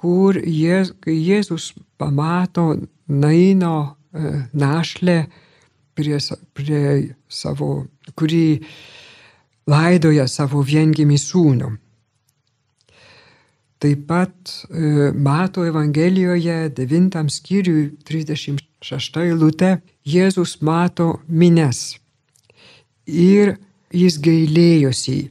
kur 0.00 0.38
Jėz, 0.40 0.94
Jėzus 1.04 1.72
pamato 2.00 2.72
Naino 3.10 3.76
e, 3.84 4.32
našlę 4.56 5.18
prie, 5.98 6.18
prie 6.56 6.82
savo, 7.28 7.86
kurį 8.16 8.44
laidoja 9.70 10.26
savo 10.30 10.64
viengimį 10.64 11.18
sūnų. 11.20 11.70
Taip 13.80 14.04
pat 14.08 14.52
e, 14.68 15.10
Mato 15.16 15.64
Evangelijoje 15.64 16.68
9 16.76 17.32
skyriui 17.32 17.86
36 18.08 19.20
eilutė 19.24 19.78
Jėzus 20.04 20.58
mato 20.64 21.14
mines 21.28 21.98
ir 23.06 23.56
jis 23.92 24.18
gailėjosi, 24.22 25.30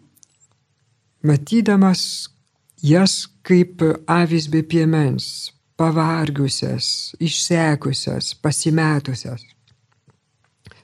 matydamas 1.24 2.02
jas 2.82 3.28
kaip 3.44 3.82
avis 4.08 4.48
be 4.52 4.62
piemens, 4.64 5.52
pavargusias, 5.80 7.14
išsekusias, 7.20 8.34
pasimetusias. 8.42 9.46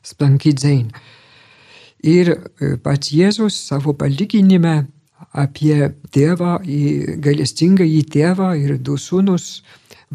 Spankidzain. 0.05 0.91
Ir 2.05 2.29
e, 2.29 2.75
pats 2.77 3.09
Jėzus 3.09 3.57
savo 3.67 3.95
palyginime 3.97 4.85
apie 5.35 5.89
tėvą, 6.13 6.59
gailestingą 7.23 7.87
į 7.87 8.03
tėvą 8.13 8.51
ir 8.59 8.77
du 8.77 8.99
sūnus 9.01 9.63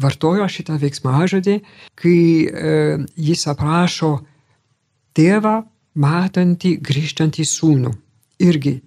vartojo 0.01 0.47
šitą 0.49 0.77
veiksmažodį, 0.81 1.57
kai 1.99 2.17
e, 2.47 2.71
jis 3.19 3.43
aprašo 3.51 4.13
tėvą 5.17 5.59
matantį 5.99 6.77
grįžtantį 6.79 7.45
sūnų. 7.45 7.91
Irgi 8.41 8.77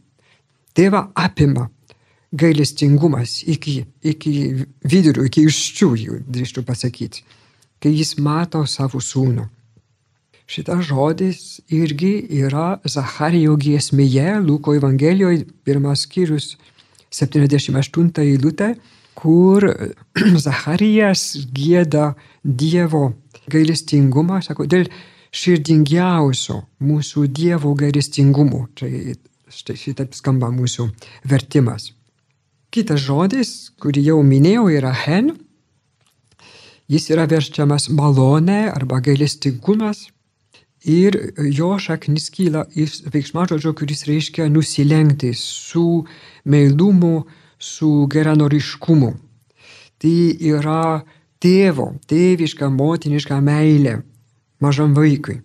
tėvą 0.75 1.05
apima 1.15 1.69
gailestingumas 2.35 3.43
iki, 3.47 3.85
iki 4.03 4.33
vidurio, 4.91 5.25
iki 5.29 5.47
iščių, 5.49 5.91
drįščiau 6.27 6.65
pasakyti, 6.67 7.23
kai 7.83 7.93
jis 7.95 8.17
mato 8.19 8.65
savo 8.67 9.01
sūnų. 9.03 9.47
Šitas 10.45 10.83
žodis 10.91 11.39
irgi 11.73 12.19
yra 12.43 12.75
Zacharijo 12.85 13.55
giesmėje, 13.57 14.43
Luko 14.45 14.75
Evangelijoje, 14.77 15.47
pirmas 15.65 16.05
skyrius 16.05 16.51
78 17.15 18.11
eilutė, 18.27 18.75
kur 19.17 19.65
Zacharijas 20.45 21.25
gėda 21.55 22.13
Dievo 22.45 23.15
gailestingumą, 23.49 24.43
sako, 24.45 24.67
dėl 24.69 24.91
širdingiausio 25.35 26.61
mūsų 26.85 27.29
Dievo 27.33 27.73
gailestingumo. 27.79 28.67
Čia 28.77 29.17
štai 29.55 29.79
šitaip 29.81 30.17
skamba 30.19 30.51
mūsų 30.53 30.91
vertimas. 31.31 31.93
Kitas 32.75 33.05
žodis, 33.07 33.51
kurį 33.79 34.03
jau 34.09 34.17
minėjau, 34.27 34.65
yra 34.75 34.91
hen. 35.05 35.29
Jis 36.91 37.07
yra 37.15 37.29
verčiamas 37.31 37.87
malonė 37.87 38.65
arba 38.73 38.99
gailestingumas. 38.99 40.09
Ir 40.83 41.15
jo 41.55 41.71
šaknis 41.79 42.27
kyla 42.35 42.65
iš 42.75 43.05
veiksmažodžio, 43.15 43.77
kuris 43.79 44.03
reiškia 44.09 44.49
nusilenkti 44.51 45.31
su 45.39 46.03
meilumu, 46.51 47.23
su 47.57 48.09
geranoriškumu. 48.11 49.13
Tai 50.03 50.19
yra 50.51 50.83
tėvo, 51.39 51.93
tėviška, 52.11 52.69
motiniška 52.75 53.39
meilė 53.39 54.01
mažam 54.59 54.99
vaikui. 54.99 55.45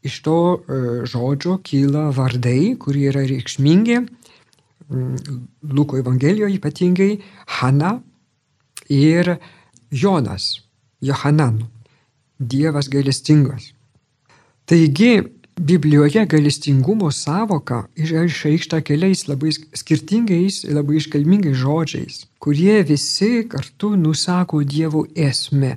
Iš 0.00 0.16
to 0.24 0.38
e, 0.56 0.80
žodžio 1.10 1.58
kyla 1.60 2.08
vardai, 2.16 2.72
kurie 2.80 3.10
yra 3.12 3.26
reikšmingi. 3.28 4.00
Mm, 4.90 5.16
Luko 5.62 5.98
Evangelijoje 5.98 6.54
ypatingai 6.54 7.20
Hana 7.46 8.02
ir 8.88 9.36
Jonas, 9.90 10.60
Johanan, 11.00 11.66
Dievas 12.40 12.88
gailestingas. 12.88 13.72
Taigi 14.66 15.22
Biblijoje 15.60 16.26
gailestingumo 16.26 17.10
savoka 17.10 17.88
yra 17.96 18.22
išreikšta 18.24 18.80
keliais 18.80 19.26
labai 19.28 19.50
skirtingais, 19.52 20.62
labai 20.70 20.96
iškalmingais 21.00 21.56
žodžiais, 21.58 22.26
kurie 22.38 22.82
visi 22.86 23.44
kartu 23.50 23.96
nusako 23.96 24.62
Dievo 24.62 25.04
esmę, 25.16 25.76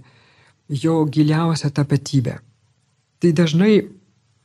jo 0.69 1.01
giliausią 1.05 1.71
tapatybę. 1.73 2.37
Tai 3.19 3.31
dažnai 3.33 3.81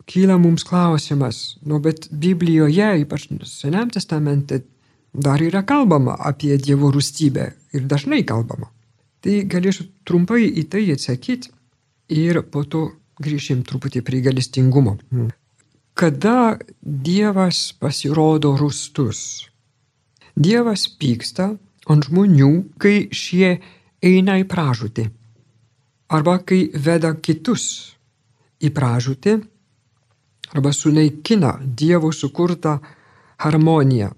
kyla 0.06 0.38
mums 0.38 0.64
klausimas, 0.64 1.56
nu 1.62 1.80
bet 1.82 2.08
Biblijoje, 2.10 2.88
ypač 3.02 3.28
Seniam 3.44 3.90
testamente, 3.90 4.62
dar 5.12 5.42
yra 5.42 5.62
kalbama 5.66 6.16
apie 6.18 6.56
Dievo 6.58 6.92
rūstybę 6.94 7.46
ir 7.74 7.86
dažnai 7.90 8.22
kalbama. 8.24 8.70
Tai 9.20 9.42
galėsiu 9.50 9.88
trumpai 10.06 10.44
į 10.46 10.68
tai 10.70 10.84
atsakyti 10.92 11.50
ir 12.14 12.42
po 12.42 12.62
to 12.64 12.90
grįžim 13.22 13.64
truputį 13.66 14.02
prie 14.06 14.20
galestingumo. 14.22 14.96
Hmm. 15.10 15.32
Kada 15.96 16.58
Dievas 16.80 17.72
pasirodo 17.80 18.52
rūstus? 18.60 19.48
Dievas 20.36 20.84
pyksta 21.00 21.54
ant 21.88 22.06
žmonių, 22.06 22.50
kai 22.78 23.08
šie 23.10 23.56
eina 24.04 24.36
į 24.42 24.44
pražūtį. 24.50 25.06
Arba 26.12 26.36
kai 26.44 26.66
veda 26.70 27.14
kitus 27.16 27.96
į 28.62 28.70
pražūtį, 28.76 29.38
arba 30.54 30.72
sunaikina 30.72 31.56
Dievo 31.62 32.12
sukurtą 32.12 32.78
harmoniją 33.42 34.12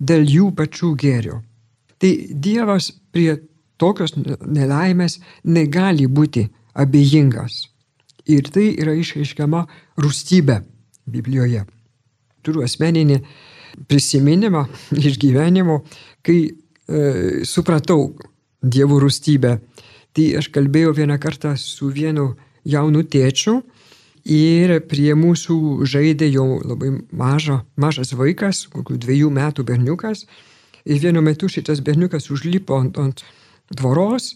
dėl 0.00 0.24
jų 0.28 0.50
pačių 0.56 0.94
gėrio. 1.00 1.40
Tai 2.00 2.10
Dievas 2.32 2.90
prie 3.12 3.36
tokios 3.80 4.14
nelaimės 4.16 5.18
negali 5.44 6.06
būti 6.08 6.46
abejingas. 6.74 7.66
Ir 8.30 8.48
tai 8.52 8.70
yra 8.80 8.94
išreiškiama 8.96 9.64
rūstybė 10.00 10.60
Biblijoje. 11.10 11.64
Turiu 12.44 12.64
asmeninį 12.64 13.18
prisiminimą 13.88 14.66
iš 15.08 15.18
gyvenimo, 15.20 15.82
kai 16.24 16.40
e, 16.46 17.44
supratau 17.44 18.14
Dievo 18.60 19.00
rūstybę. 19.00 19.56
Tai 20.10 20.24
aš 20.40 20.50
kalbėjau 20.52 20.94
vieną 20.96 21.16
kartą 21.22 21.54
su 21.56 21.88
vienu 21.94 22.34
jaunu 22.66 23.04
tėčiu 23.06 23.60
ir 24.24 24.78
prie 24.90 25.12
mūsų 25.18 25.86
žaidė 25.88 26.30
jau 26.30 26.60
labai 26.64 26.92
maža, 27.12 27.60
mažas 27.80 28.12
vaikas, 28.16 28.66
kokių 28.72 28.98
dviejų 29.00 29.30
metų 29.34 29.64
berniukas. 29.68 30.26
Ir 30.84 31.00
vienu 31.02 31.22
metu 31.22 31.48
šitas 31.48 31.82
berniukas 31.84 32.30
užlipo 32.32 32.78
ant, 32.80 32.98
ant 32.98 33.22
tvoros 33.76 34.34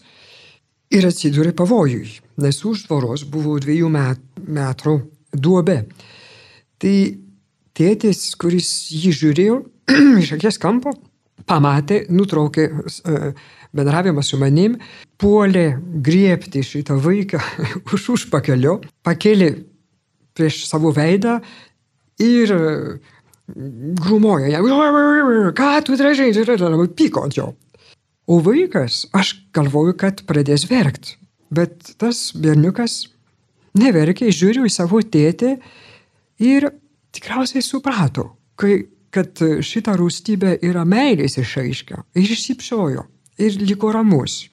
ir 0.93 1.07
atsidūrė 1.07 1.55
pavojui, 1.57 2.19
nes 2.41 2.61
už 2.65 2.85
tvoros 2.87 3.25
buvo 3.29 3.57
dviejų 3.59 3.89
met, 3.91 4.21
metrų 4.45 4.99
duobė. 5.33 5.81
Tai 6.79 6.95
tėtis, 7.75 8.35
kuris 8.39 8.69
jį 8.93 9.13
žiūrėjo 9.19 9.59
iš 10.23 10.35
akies 10.37 10.61
kampo, 10.61 10.93
pamatė, 11.49 12.05
nutraukė 12.13 12.65
e, 12.69 13.31
bendravimą 13.75 14.23
su 14.23 14.39
manim, 14.41 14.77
puolė 15.19 15.67
griebti 16.05 16.63
šitą 16.65 16.97
vaiką 17.01 17.41
už 17.93 18.09
užpakelio, 18.17 18.79
pakėlė 19.05 19.51
prieš 20.35 20.65
savo 20.69 20.91
veidą 20.95 21.39
ir 22.21 22.53
e, 22.55 22.61
grumojo 24.05 24.49
jam, 24.49 24.65
ką 25.57 25.71
tu 25.85 25.97
dražiai, 25.99 26.33
labai 26.33 26.87
pyko 26.97 27.25
ant 27.27 27.37
jo. 27.37 27.51
O 28.25 28.39
vaikas, 28.41 29.05
aš 29.13 29.35
galvoju, 29.53 29.93
kad 30.01 30.23
pradės 30.25 30.65
verkti, 30.69 31.19
bet 31.53 31.93
tas 32.01 32.31
berniukas 32.33 33.03
neverkė, 33.77 34.31
žiūriu 34.33 34.65
į 34.65 34.73
savo 34.73 35.01
tėtį 35.01 35.51
ir 36.41 36.71
tikriausiai 37.13 37.61
suprato, 37.61 38.31
kai, 38.57 38.87
kad 39.13 39.37
šita 39.63 39.93
rūstybė 39.99 40.57
yra 40.65 40.83
meilės 40.89 41.37
išaiškia 41.39 42.01
ir 42.17 42.33
išsipšiojo 42.35 43.05
ir 43.45 43.61
liko 43.61 43.93
ramus. 43.93 44.45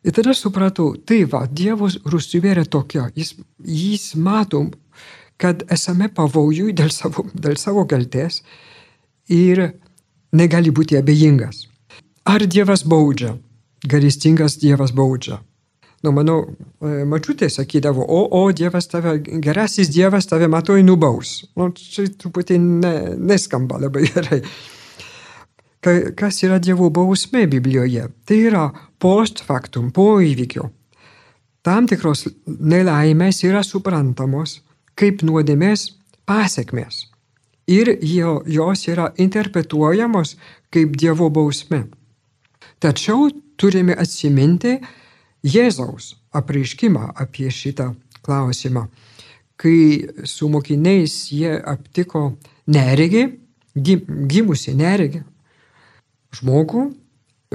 Ir 0.00 0.14
tada 0.16 0.32
supratau, 0.32 0.94
tai 0.96 1.26
va, 1.28 1.44
Dievo 1.44 1.88
rūstybė 1.88 2.54
yra 2.54 2.64
tokia, 2.64 3.10
jis, 3.16 3.34
jis 3.60 4.14
mato, 4.16 4.64
kad 5.40 5.64
esame 5.72 6.10
pavojui 6.14 6.74
dėl 6.76 6.92
savo, 6.94 7.24
dėl 7.34 7.56
savo 7.60 7.86
kalties 7.88 8.42
ir 9.32 9.70
negali 10.36 10.72
būti 10.74 10.98
abejingas. 11.00 11.66
Ar 12.28 12.44
Dievas 12.46 12.84
baudžia? 12.84 13.36
Garistingas 13.88 14.58
Dievas 14.60 14.92
baudžia. 14.92 15.40
Nu, 16.04 16.12
mano 16.16 16.36
e, 16.80 17.02
mačiutė 17.08 17.50
sakydavo, 17.52 18.04
o, 18.04 18.20
o, 18.38 18.42
Dievas 18.56 18.88
tave, 18.88 19.18
gerasis 19.44 19.90
Dievas 19.92 20.28
tave 20.28 20.48
matoj 20.48 20.80
nubaus. 20.84 21.40
Nu, 21.60 21.68
čia 21.76 22.06
truputį 22.20 22.56
ne, 22.60 22.92
neskamba 23.20 23.80
labai 23.82 24.06
gerai. 24.08 24.40
Ka, 25.80 25.96
kas 26.16 26.40
yra 26.44 26.60
Dievo 26.60 26.88
bausmė 26.92 27.46
Biblijoje? 27.52 28.06
Tai 28.28 28.38
yra 28.48 28.64
post 29.00 29.44
factum, 29.44 29.90
po 29.92 30.14
įvykio. 30.24 30.70
Tam 31.64 31.88
tikros 31.88 32.26
nelaimės 32.48 33.42
yra 33.44 33.60
suprantamos 33.64 34.60
kaip 34.98 35.24
nuodėmės 35.26 35.90
pasiekmes. 36.28 37.06
Ir 37.70 37.92
jo, 38.02 38.40
jos 38.46 38.86
yra 38.90 39.10
interpretuojamos 39.20 40.34
kaip 40.74 40.96
Dievo 40.98 41.30
bausmė. 41.30 41.84
Tačiau 42.80 43.28
turime 43.60 43.94
atsiminti, 43.94 44.78
Jėzaus 45.40 46.14
apreiškimą 46.36 47.14
apie 47.16 47.48
šitą 47.48 47.94
klausimą, 48.24 48.86
kai 49.56 50.08
su 50.28 50.48
mokiniais 50.52 51.14
jie 51.32 51.54
aptiko 51.56 52.34
neregį, 52.68 53.22
gimusi 53.76 54.74
neregį 54.76 55.22
žmogų, 56.36 56.84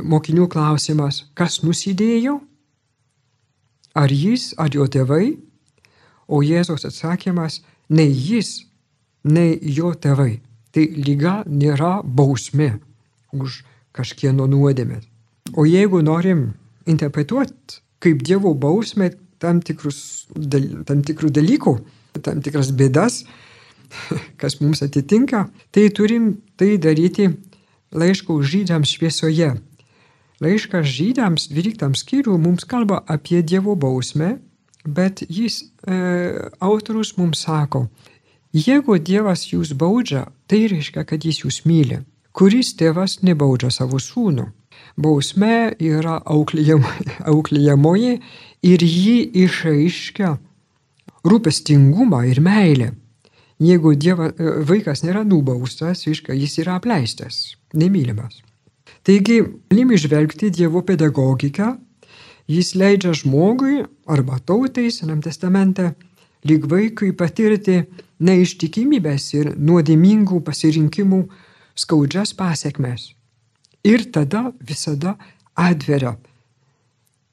mokinių 0.02 0.48
klausimas, 0.52 1.24
kas 1.38 1.62
nusidėjo, 1.64 2.40
ar 3.96 4.12
jis, 4.12 4.54
ar 4.60 4.74
jo 4.74 4.88
tėvai, 4.92 5.36
o 6.28 6.42
Jėzaus 6.44 6.86
atsakymas, 6.88 7.62
nei 7.90 8.12
jis, 8.12 8.66
nei 9.24 9.58
jo 9.62 9.94
tėvai. 9.94 10.40
Tai 10.76 10.84
lyga 11.00 11.44
nėra 11.48 12.02
bausmė 12.04 12.76
už 13.36 13.62
kažkieno 13.96 14.48
nuodėmės. 14.52 15.06
O 15.56 15.64
jeigu 15.70 16.02
norim 16.04 16.50
interpretuoti 16.90 17.82
kaip 18.04 18.22
Dievo 18.26 18.54
bausmę 18.54 19.12
tam, 19.42 19.62
tikrus, 19.66 20.28
tam 20.86 21.02
tikrų 21.06 21.32
dalykų, 21.34 21.74
tam 22.26 22.42
tikras 22.46 22.72
bėdas, 22.76 23.24
kas 24.42 24.60
mums 24.62 24.84
atitinka, 24.86 25.46
tai 25.74 25.88
turim 25.96 26.36
tai 26.60 26.76
daryti 26.82 27.30
laiško 27.96 28.38
žydams 28.44 28.96
šviesoje. 28.98 29.54
Laiškas 30.44 30.90
žydams 30.92 31.48
12 31.54 31.96
skyrių 31.96 32.36
mums 32.42 32.68
kalba 32.68 33.00
apie 33.08 33.40
Dievo 33.42 33.78
bausmę, 33.80 34.36
bet 34.88 35.24
jis, 35.30 35.62
e, 35.88 35.96
autorius 36.60 37.16
mums 37.18 37.46
sako, 37.46 37.88
jeigu 38.54 38.98
Dievas 39.00 39.48
jūs 39.52 39.74
baudžia, 39.78 40.26
tai 40.48 40.66
reiškia, 40.72 41.06
kad 41.08 41.26
jis 41.26 41.44
jūs 41.44 41.64
myli. 41.66 42.02
Kuris 42.36 42.74
tėvas 42.76 43.22
nebaudžia 43.24 43.72
savo 43.72 44.00
sūnų? 44.02 44.50
Bausmė 45.00 45.76
yra 45.80 46.18
auklėjamoji 47.32 48.20
ir 48.66 48.84
ji 48.84 49.18
išaiškia 49.46 50.36
rūpestingumą 51.26 52.26
ir 52.30 52.42
meilę. 52.44 52.92
Jeigu 53.64 53.94
dieva, 53.96 54.34
vaikas 54.68 55.06
nėra 55.06 55.24
nubaustas, 55.24 56.04
reiškia, 56.08 56.36
jis 56.36 56.58
yra 56.60 56.76
apleistas, 56.76 57.56
nemylimas. 57.74 58.42
Taigi, 59.06 59.40
galime 59.70 59.98
žvelgti 60.02 60.50
Dievo 60.52 60.82
pedagogiką, 60.84 61.76
jis 62.48 62.76
leidžia 62.76 63.14
žmogui 63.14 63.86
arba 64.06 64.40
tautai 64.40 64.92
Senam 64.92 65.22
testamente 65.22 65.94
lyg 66.46 66.68
vaikui 66.70 67.12
patirti 67.18 67.82
neištikimybės 68.22 69.28
ir 69.34 69.52
nuodėmingų 69.58 70.42
pasirinkimų 70.46 71.22
skaudžias 71.76 72.34
pasiekmes 72.38 73.12
ir 73.86 74.06
tada 74.12 74.52
visada 74.62 75.16
atveria 75.56 76.16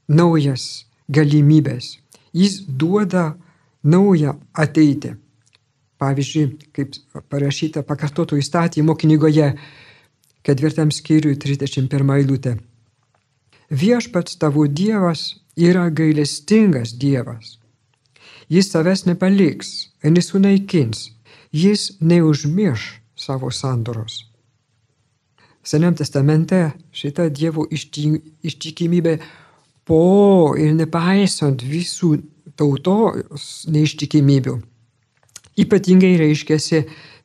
naujas 0.09 0.87
galimybės. 1.09 1.99
Jis 2.33 2.63
duoda 2.67 3.33
naują 3.85 4.37
ateitį. 4.53 5.17
Pavyzdžiui, 6.03 6.47
kaip 6.75 6.97
parašyta 7.31 7.85
pakartoto 7.87 8.37
įstatymo 8.41 8.97
knygoje, 8.99 9.53
ketvirtam 10.43 10.91
skyriui 10.91 11.37
31 11.39 12.17
eilutė. 12.17 12.57
Viešpats 13.73 14.37
tavo 14.37 14.67
Dievas 14.67 15.37
yra 15.57 15.89
gailestingas 15.89 16.93
Dievas. 17.01 17.57
Jis 18.49 18.69
tavęs 18.69 19.07
nepaliks 19.09 19.69
nesunaikins. 20.05 21.09
Jis 21.53 21.93
neužmirš 22.01 22.83
savo 23.17 23.51
sandoros. 23.51 24.27
Seniam 25.65 25.97
testamente 25.97 26.59
šita 26.93 27.31
Dievo 27.33 27.65
ištikimybė 28.45 29.15
po 29.89 30.53
ir 30.59 30.75
nepaisant 30.77 31.65
visų 31.65 32.19
tautos 32.61 33.47
neištikimybių. 33.73 34.59
Ypatingai 35.65 36.19
reiškėsi 36.21 36.83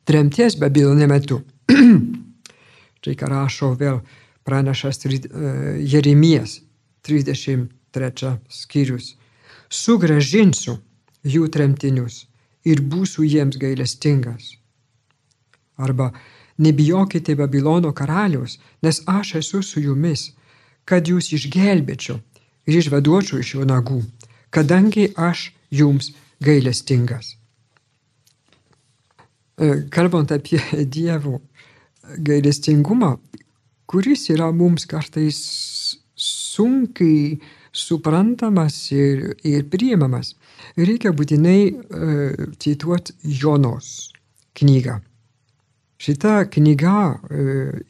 tremties 0.08 0.56
Babilonė 0.56 1.10
metu. 1.12 1.42
Čia 3.04 3.16
ką 3.20 3.28
rašo 3.34 3.74
vėl 3.76 4.00
pranašas 4.48 5.04
e, 5.04 5.10
Jeremijas 5.92 6.60
33 7.04 8.36
skyrius. 8.48 9.12
Sugražinsiu 9.68 10.78
jų 11.28 11.48
tremtinius 11.52 12.22
ir 12.64 12.80
būsiu 12.80 13.26
jiems 13.28 13.58
gailestingas. 13.60 14.54
Arba 15.76 16.12
nebijokite 16.58 17.36
Babilono 17.36 17.92
karalius, 17.92 18.56
nes 18.82 19.02
aš 19.06 19.34
esu 19.42 19.60
su 19.62 19.82
jumis, 19.84 20.30
kad 20.88 21.04
jūs 21.12 21.28
išgelbėčiau 21.36 22.16
ir 22.68 22.80
išvaduočiau 22.80 23.42
iš 23.42 23.54
jo 23.58 23.68
nagų, 23.68 24.00
kadangi 24.50 25.10
aš 25.16 25.50
jums 25.70 26.14
gailestingas. 26.40 27.36
E, 29.60 29.84
kalbant 29.92 30.32
apie 30.32 30.62
Dievo 30.96 31.42
gailestingumą, 32.16 33.18
kuris 33.88 34.28
yra 34.34 34.50
mums 34.52 34.86
kartais 34.88 35.38
sunkiai 36.18 37.38
suprantamas 37.72 38.76
ir, 38.92 39.34
ir 39.46 39.66
priimamas, 39.70 40.34
reikia 40.76 41.12
būtinai 41.16 41.60
uh, 41.72 42.48
cituoti 42.60 43.14
Jonos 43.40 44.10
knygą. 44.58 44.98
Šita 45.98 46.44
knyga 46.46 47.18
e, 47.26 47.44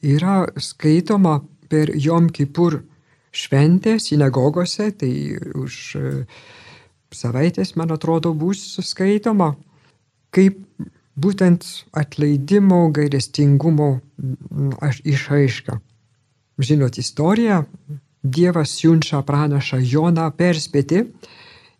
yra 0.08 0.46
skaitoma 0.56 1.42
per 1.68 1.90
Jom 1.92 2.30
Kipur 2.32 2.78
šventę 3.36 3.98
sinagogose, 4.00 4.88
tai 4.96 5.10
už 5.36 5.74
e, 6.00 6.12
savaitės, 7.12 7.74
man 7.76 7.92
atrodo, 7.92 8.32
bus 8.32 8.62
skaitoma 8.80 9.50
kaip 10.32 10.56
būtent 11.20 11.66
atleidimo, 11.92 12.86
gailestingumo 12.96 13.90
išaiška. 15.04 15.76
Žinot 16.58 16.98
istoriją, 16.98 17.64
Dievas 18.24 18.72
siunčia 18.74 19.22
pranašą 19.22 19.78
Joną 19.78 20.26
perspėti 20.34 21.04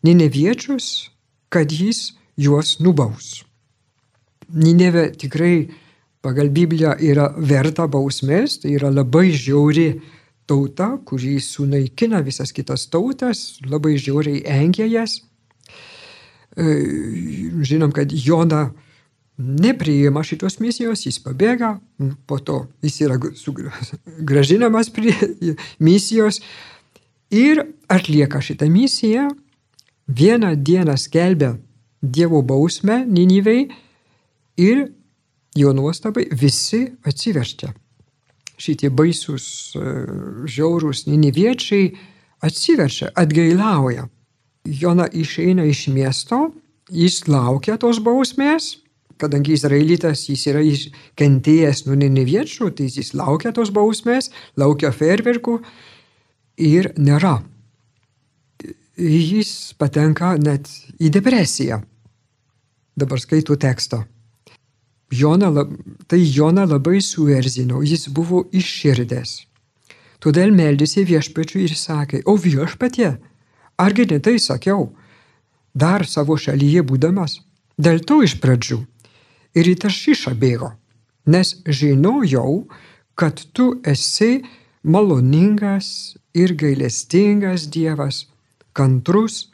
Nineviečius, 0.07 1.11
kad 1.51 1.73
jis 1.75 2.15
juos 2.39 2.79
nubaus. 2.79 3.43
Nineve 4.55 5.09
tikrai 5.19 5.69
pagal 6.23 6.53
Bibliją 6.55 6.95
yra 7.03 7.33
verta 7.37 7.89
bausmės, 7.91 8.61
tai 8.63 8.77
yra 8.79 8.91
labai 8.95 9.33
žiauri 9.35 9.89
tauta, 10.49 10.95
kuri 11.05 11.37
sunaikina 11.43 12.23
visas 12.25 12.55
kitas 12.55 12.87
tautas, 12.89 13.59
labai 13.67 13.99
žiauriai 13.99 14.45
engia 14.47 14.87
jas. 14.89 15.19
E, 16.57 16.65
žinom, 17.67 17.93
kad 17.93 18.15
Jona 18.15 18.69
nepriima 19.39 20.23
šitos 20.27 20.59
misijos, 20.59 21.05
jis 21.07 21.21
pabėga, 21.23 21.77
po 22.27 22.39
to 22.43 22.65
jis 22.83 23.01
yra 23.07 23.19
gražinamas 24.19 24.91
prie 24.91 25.15
misijos 25.79 26.41
ir 27.31 27.63
atlieka 27.89 28.43
šitą 28.43 28.69
misiją. 28.71 29.29
Vieną 30.09 30.55
dieną 30.57 30.97
skelbia 30.97 31.57
Dievo 32.03 32.43
bausmę 32.43 33.05
Ninivei 33.07 33.69
ir 34.57 34.87
jo 35.55 35.73
nuostabai 35.73 36.29
visi 36.33 36.87
atsiverčia. 37.05 37.73
Šitie 38.59 38.91
baisus, 38.91 39.75
e, 39.77 39.83
žiaurūs 40.51 41.05
niniviečiai 41.07 41.93
atsiverčia, 42.43 43.13
atgailauja. 43.15 44.09
Jona 44.65 45.07
išeina 45.13 45.65
iš 45.65 45.87
miesto, 45.95 46.55
jis 46.91 47.27
laukia 47.29 47.77
tos 47.79 48.01
bausmės 48.03 48.79
kadangi 49.19 49.55
izraelitas 49.57 50.25
jis 50.29 50.47
yra 50.51 50.63
kentėjęs 51.19 51.85
nuo 51.87 51.97
nineviečių, 51.99 52.71
tai 52.77 52.89
jis 52.89 53.15
laukia 53.19 53.53
tos 53.57 53.73
bausmės, 53.75 54.31
laukia 54.57 54.93
ferverkų 54.95 55.59
ir 56.69 56.93
nėra. 56.99 57.39
Jis 58.99 59.75
patenka 59.79 60.35
net 60.43 60.71
į 60.99 61.11
depresiją. 61.15 61.83
Dabar 62.99 63.21
skaitau 63.23 63.55
tekstą. 63.55 64.03
Jona, 65.15 65.53
tai 66.11 66.19
Jona 66.21 66.67
labai 66.67 66.99
suerzino, 67.01 67.81
jis 67.83 68.09
buvo 68.13 68.43
išširdęs. 68.53 69.37
Todėl 70.19 70.51
meldėsi 70.53 71.05
viešpačiui 71.07 71.63
ir 71.69 71.75
sakė, 71.79 72.25
o 72.27 72.35
viešpatie, 72.35 73.13
argi 73.79 74.07
ne 74.11 74.19
tai 74.19 74.37
sakiau, 74.43 74.91
dar 75.73 76.05
savo 76.11 76.37
šalyje 76.37 76.83
būdamas, 76.83 77.39
dėl 77.79 78.03
to 78.03 78.19
iš 78.27 78.35
pradžių 78.43 78.83
ir 79.55 79.69
į 79.69 79.75
Taršišą 79.85 80.35
bėgo, 80.39 80.73
nes 81.27 81.55
žinojau, 81.67 82.67
kad 83.19 83.41
tu 83.53 83.73
esi 83.85 84.43
maloningas 84.83 86.17
ir 86.35 86.55
gailestingas 86.55 87.67
Dievas, 87.73 88.27
kantrus, 88.73 89.49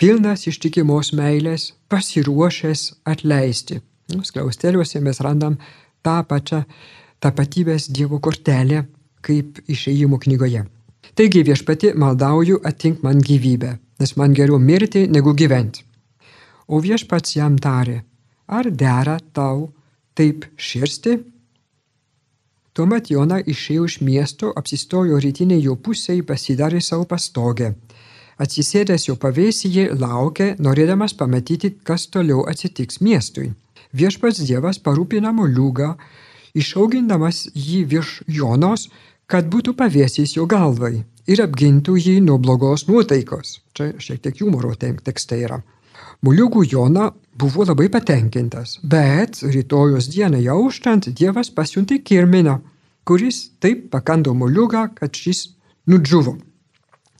pilnas 0.00 0.46
ištikimos 0.50 1.12
meilės, 1.16 1.72
pasiruošęs 1.92 3.04
atleisti. 3.04 3.80
Skliausteliuose 4.08 5.00
mes 5.00 5.20
randam 5.24 5.58
tą 6.04 6.20
pačią 6.28 6.64
tapatybės 7.24 7.88
Dievo 7.88 8.20
kortelę, 8.20 8.84
kaip 9.24 9.60
išėjimo 9.68 10.18
knygoje. 10.20 10.64
Taigi 11.14 11.44
viešpati 11.46 11.92
maldauju 12.00 12.60
atink 12.68 13.04
man 13.04 13.20
gyvybę, 13.22 13.76
nes 14.00 14.16
man 14.16 14.34
geriau 14.36 14.58
mirti 14.58 15.06
negu 15.08 15.32
gyventi. 15.36 15.84
O 16.68 16.80
viešpats 16.80 17.36
jam 17.36 17.56
tarė, 17.60 18.00
ar 18.46 18.70
dera 18.70 19.18
tau 19.32 19.70
taip 20.14 20.46
širsti? 20.56 21.18
Tuomet 22.74 23.10
Jona 23.12 23.38
išėjo 23.38 23.84
iš 23.86 24.00
miesto, 24.02 24.50
apsistojo 24.58 25.20
rytinė 25.22 25.60
jo 25.62 25.76
pusėje, 25.78 26.24
pasidarė 26.26 26.80
savo 26.82 27.06
pastogę. 27.06 27.74
Atsisėdęs 28.42 29.06
jo 29.06 29.14
pavėsyje 29.22 29.92
laukė, 29.94 30.48
norėdamas 30.58 31.14
pamatyti, 31.14 31.70
kas 31.86 32.08
toliau 32.10 32.42
atsitiks 32.50 32.98
miestui. 32.98 33.52
Viešpats 33.94 34.42
Dievas 34.42 34.80
parūpina 34.82 35.30
moliūgą, 35.30 35.92
išaugindamas 36.58 37.44
jį 37.54 37.84
virš 37.92 38.16
Jonos, 38.26 38.88
kad 39.30 39.46
būtų 39.52 39.76
pavėsys 39.78 40.34
jo 40.34 40.48
galvai 40.50 41.04
ir 41.30 41.44
apgintų 41.44 41.94
jį 42.00 42.16
nuo 42.26 42.40
blogos 42.42 42.88
nuotaikos. 42.88 43.60
Čia 43.74 43.92
šiek 44.02 44.20
tiek 44.24 44.42
humoro 44.42 44.74
tekste 44.74 45.38
yra. 45.46 45.62
Moliūgų 46.22 46.62
Jona 46.70 47.10
buvo 47.38 47.64
labai 47.66 47.88
patenkintas, 47.90 48.78
bet 48.82 49.42
rytojos 49.42 50.08
dieną 50.12 50.40
jauštant 50.44 51.08
Dievas 51.18 51.50
pasiuntė 51.50 52.00
kirminą, 52.06 52.60
kuris 53.04 53.50
taip 53.60 53.90
pakando 53.90 54.34
moliūgą, 54.34 54.94
kad 54.98 55.14
šis 55.16 55.48
nudžiuvo. 55.90 56.36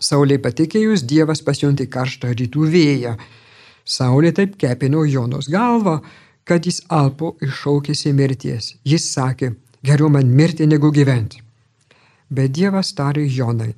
Saulė 0.00 0.38
patikėjus 0.42 1.04
Dievas 1.09 1.42
pasiuntė 1.42 1.87
karštą 1.90 2.33
rytų 2.38 2.68
vėją. 2.70 3.14
Saulė 3.85 4.33
taip 4.37 4.57
kepino 4.61 5.04
Jonos 5.04 5.48
galvą, 5.52 6.00
kad 6.44 6.66
jis 6.66 6.83
alpo 6.88 7.35
ir 7.42 7.52
šaukėsi 7.52 8.12
mirties. 8.12 8.74
Jis 8.85 9.07
sakė, 9.12 9.54
geriau 9.85 10.11
man 10.12 10.28
mirti 10.28 10.66
negu 10.66 10.90
gyventi. 10.92 11.40
Bet 12.30 12.54
Dievas 12.57 12.92
tarė 12.96 13.26
Jonai, 13.28 13.74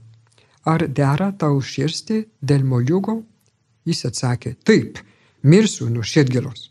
ar 0.64 0.86
dera 0.88 1.32
tau 1.32 1.60
širsti 1.60 2.24
dėl 2.42 2.64
moliūgo? 2.64 3.20
Jis 3.86 4.04
atsakė, 4.08 4.56
taip, 4.66 4.98
mirsiu 5.46 5.88
nuo 5.90 6.02
širdgėlos. 6.02 6.70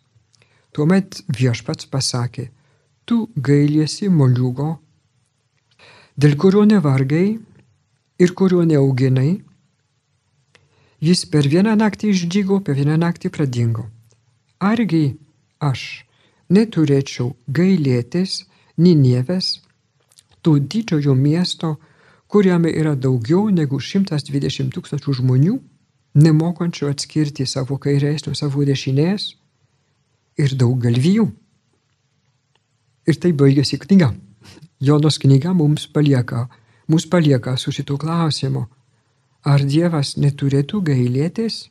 Tuomet 0.76 1.22
viešpats 1.32 1.88
pasakė, 1.88 2.50
tu 3.08 3.30
gailiesi 3.36 4.10
moliūgo, 4.12 4.74
dėl 6.20 6.36
kurio 6.40 6.66
nevargai 6.68 7.28
ir 8.20 8.34
kurio 8.36 8.64
neauginai. 8.68 9.38
Jis 11.06 11.24
per 11.32 11.48
vieną 11.48 11.76
naktį 11.80 12.12
išdygo, 12.12 12.60
per 12.66 12.76
vieną 12.76 12.98
naktį 13.00 13.32
pradingo. 13.32 13.86
Argi 14.60 15.16
aš 15.60 16.06
neturėčiau 16.50 17.34
gailėtis 17.48 18.44
Ninėvės, 18.76 19.62
tų 20.44 20.58
didžiojo 20.68 21.14
miesto, 21.16 21.78
kuriame 22.28 22.74
yra 22.76 22.92
daugiau 23.00 23.48
negu 23.48 23.80
120 23.80 24.74
tūkstančių 24.76 25.16
žmonių? 25.22 25.56
Nemokančių 26.16 26.90
atskirti 26.94 27.46
savo 27.48 27.78
kairės 27.82 28.24
nuo 28.26 28.36
savo 28.40 28.64
dešinės 28.68 29.34
ir 30.40 30.56
daug 30.56 30.80
galvijų. 30.84 31.28
Ir 33.06 33.20
tai 33.22 33.34
baigėsi 33.38 33.78
knyga. 33.82 34.14
Jonos 34.80 35.20
knyga 35.22 35.54
mums 35.54 35.86
palieka, 35.92 36.48
mus 36.88 37.06
palieka 37.06 37.56
su 37.60 37.72
šitu 37.76 38.00
klausimu. 38.02 38.66
Ar 39.46 39.62
Dievas 39.62 40.16
neturėtų 40.18 40.82
gailėtis? 40.88 41.68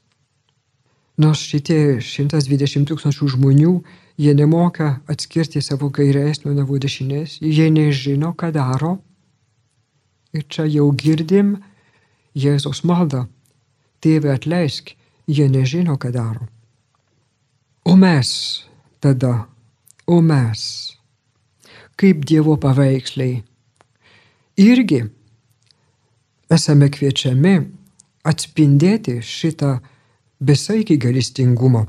Nors 1.19 1.43
šitie 1.47 2.01
120 2.03 2.87
tūkstančių 2.91 3.29
žmonių, 3.35 3.75
jie 4.19 4.33
nemoka 4.35 5.01
atskirti 5.11 5.63
savo 5.63 5.91
kairės 5.95 6.43
nuo 6.45 6.55
savo 6.59 6.79
dešinės, 6.79 7.39
jie 7.43 7.69
nežino, 7.71 8.33
ką 8.35 8.51
daro. 8.55 8.99
Ir 10.35 10.47
čia 10.51 10.67
jau 10.67 10.91
girdim 10.99 11.57
Jėzos 12.35 12.83
maldą 12.83 13.29
tėve 14.05 14.35
atleisk, 14.35 14.93
jie 15.27 15.49
nežino, 15.49 15.97
ką 15.97 16.13
daro. 16.13 16.47
O 17.85 17.97
mes 17.97 18.31
tada, 19.01 19.47
o 20.07 20.21
mes, 20.21 20.61
kaip 22.01 22.25
Dievo 22.29 22.57
paveiksliai, 22.61 23.43
irgi 24.61 25.03
esame 26.53 26.89
kviečiami 26.93 27.57
atspindėti 28.25 29.19
šitą 29.25 29.77
besaikį 30.45 30.97
gailestingumą. 31.05 31.85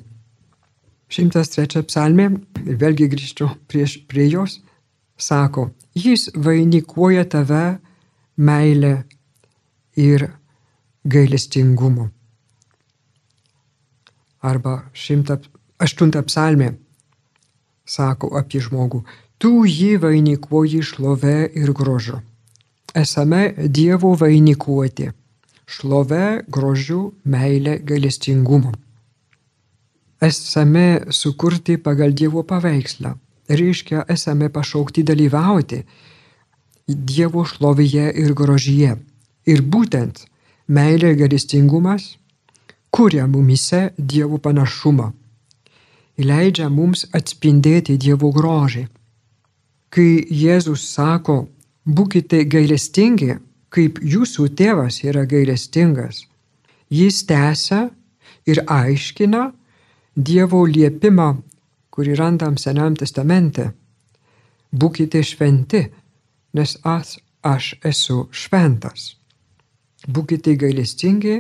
103 1.16 1.86
psalmė, 1.88 2.30
ir 2.66 2.80
vėlgi 2.82 3.08
grįžtu 3.12 3.48
prieš, 3.70 4.00
prie 4.10 4.28
jos, 4.28 4.60
sako, 5.16 5.70
jis 5.96 6.28
vainikuoja 6.36 7.24
tave 7.30 7.78
meilę 8.36 8.96
ir 9.96 10.28
gailestingumu. 11.06 12.10
Arba 14.42 14.76
108 14.94 16.24
psalmė 16.30 16.72
sako 17.86 18.32
apie 18.40 18.62
žmogų, 18.62 19.04
tu 19.38 19.66
jį 19.66 19.96
vainikuoji 20.02 20.82
šlove 20.86 21.38
ir 21.54 21.74
grožu. 21.78 22.22
Esame 22.96 23.54
Dievo 23.70 24.16
vainikuoti 24.18 25.12
šlove, 25.66 26.46
grožiu, 26.48 27.14
meilė, 27.26 27.80
gailestingumu. 27.84 28.74
Esame 30.22 31.06
sukurti 31.12 31.78
pagal 31.78 32.14
Dievo 32.14 32.46
paveikslą. 32.48 33.16
Reiškia, 33.50 34.06
esame 34.10 34.50
pašaukti 34.50 35.04
dalyvauti 35.06 35.84
Dievo 36.88 37.44
šlovėje 37.46 38.12
ir 38.22 38.34
grožyje. 38.38 38.96
Ir 39.46 39.62
būtent 39.62 40.24
Meilė 40.68 41.14
ir 41.14 41.20
gailestingumas 41.24 42.16
kuria 42.96 43.28
mumise 43.28 43.90
Dievo 43.98 44.38
panašumą. 44.38 45.12
leidžia 46.18 46.70
mums 46.70 47.02
atspindėti 47.18 47.98
Dievo 48.04 48.30
grožį. 48.38 48.84
Kai 49.94 50.12
Jėzus 50.44 50.86
sako, 50.96 51.36
būkite 51.98 52.40
gailestingi, 52.54 53.36
kaip 53.70 54.00
jūsų 54.14 54.48
tėvas 54.60 55.02
yra 55.04 55.26
gailestingas, 55.34 56.24
jis 56.90 57.18
tęsia 57.28 57.82
ir 58.48 58.64
aiškina 58.78 59.44
Dievo 60.16 60.64
liepimą, 60.76 61.30
kurį 61.92 62.16
randam 62.22 62.56
Senam 62.58 62.96
testamente. 62.96 63.74
Būkite 64.72 65.20
šventi, 65.32 65.84
nes 66.56 66.78
aš, 66.96 67.18
aš 67.44 67.76
esu 67.92 68.24
šventas. 68.32 69.18
Būkite 70.08 70.54
gailestingi, 70.62 71.40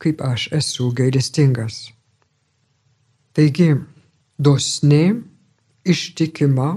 kaip 0.00 0.20
aš 0.24 0.48
esu 0.56 0.90
gailestingas. 0.96 1.90
Taigi, 3.36 3.74
dosni, 4.38 5.04
ištikima, 5.84 6.74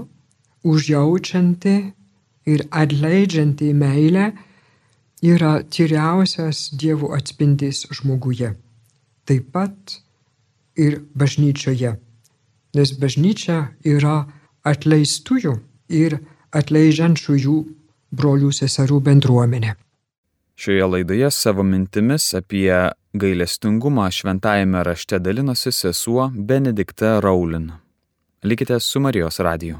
užjaučianti 0.64 1.76
ir 2.48 2.64
atleidžianti 2.70 3.72
meilė 3.76 4.30
yra 5.24 5.58
tyriausias 5.68 6.70
Dievo 6.76 7.12
atspindys 7.16 7.84
žmoguje. 7.92 8.54
Taip 9.24 9.52
pat 9.52 9.98
ir 10.76 11.00
bažnyčioje. 11.16 11.94
Nes 12.74 12.92
bažnyčia 13.00 13.58
yra 13.86 14.24
atleistųjų 14.66 15.54
ir 15.88 16.18
atleidžiančiųjų 16.52 17.56
brolių 18.14 18.50
seserų 18.52 19.00
bendruomenė. 19.08 19.74
Šioje 20.56 20.86
laidoje 20.86 21.30
savo 21.30 21.62
mintimis 21.62 22.34
apie 22.34 22.90
gailestingumą 23.12 24.10
šventajame 24.10 24.84
rašte 24.84 25.18
dalinosi 25.18 25.72
sesuo 25.72 26.30
Benedikta 26.34 27.20
Raulin. 27.20 27.72
Likite 28.42 28.80
su 28.80 29.00
Marijos 29.00 29.40
radiju. 29.40 29.78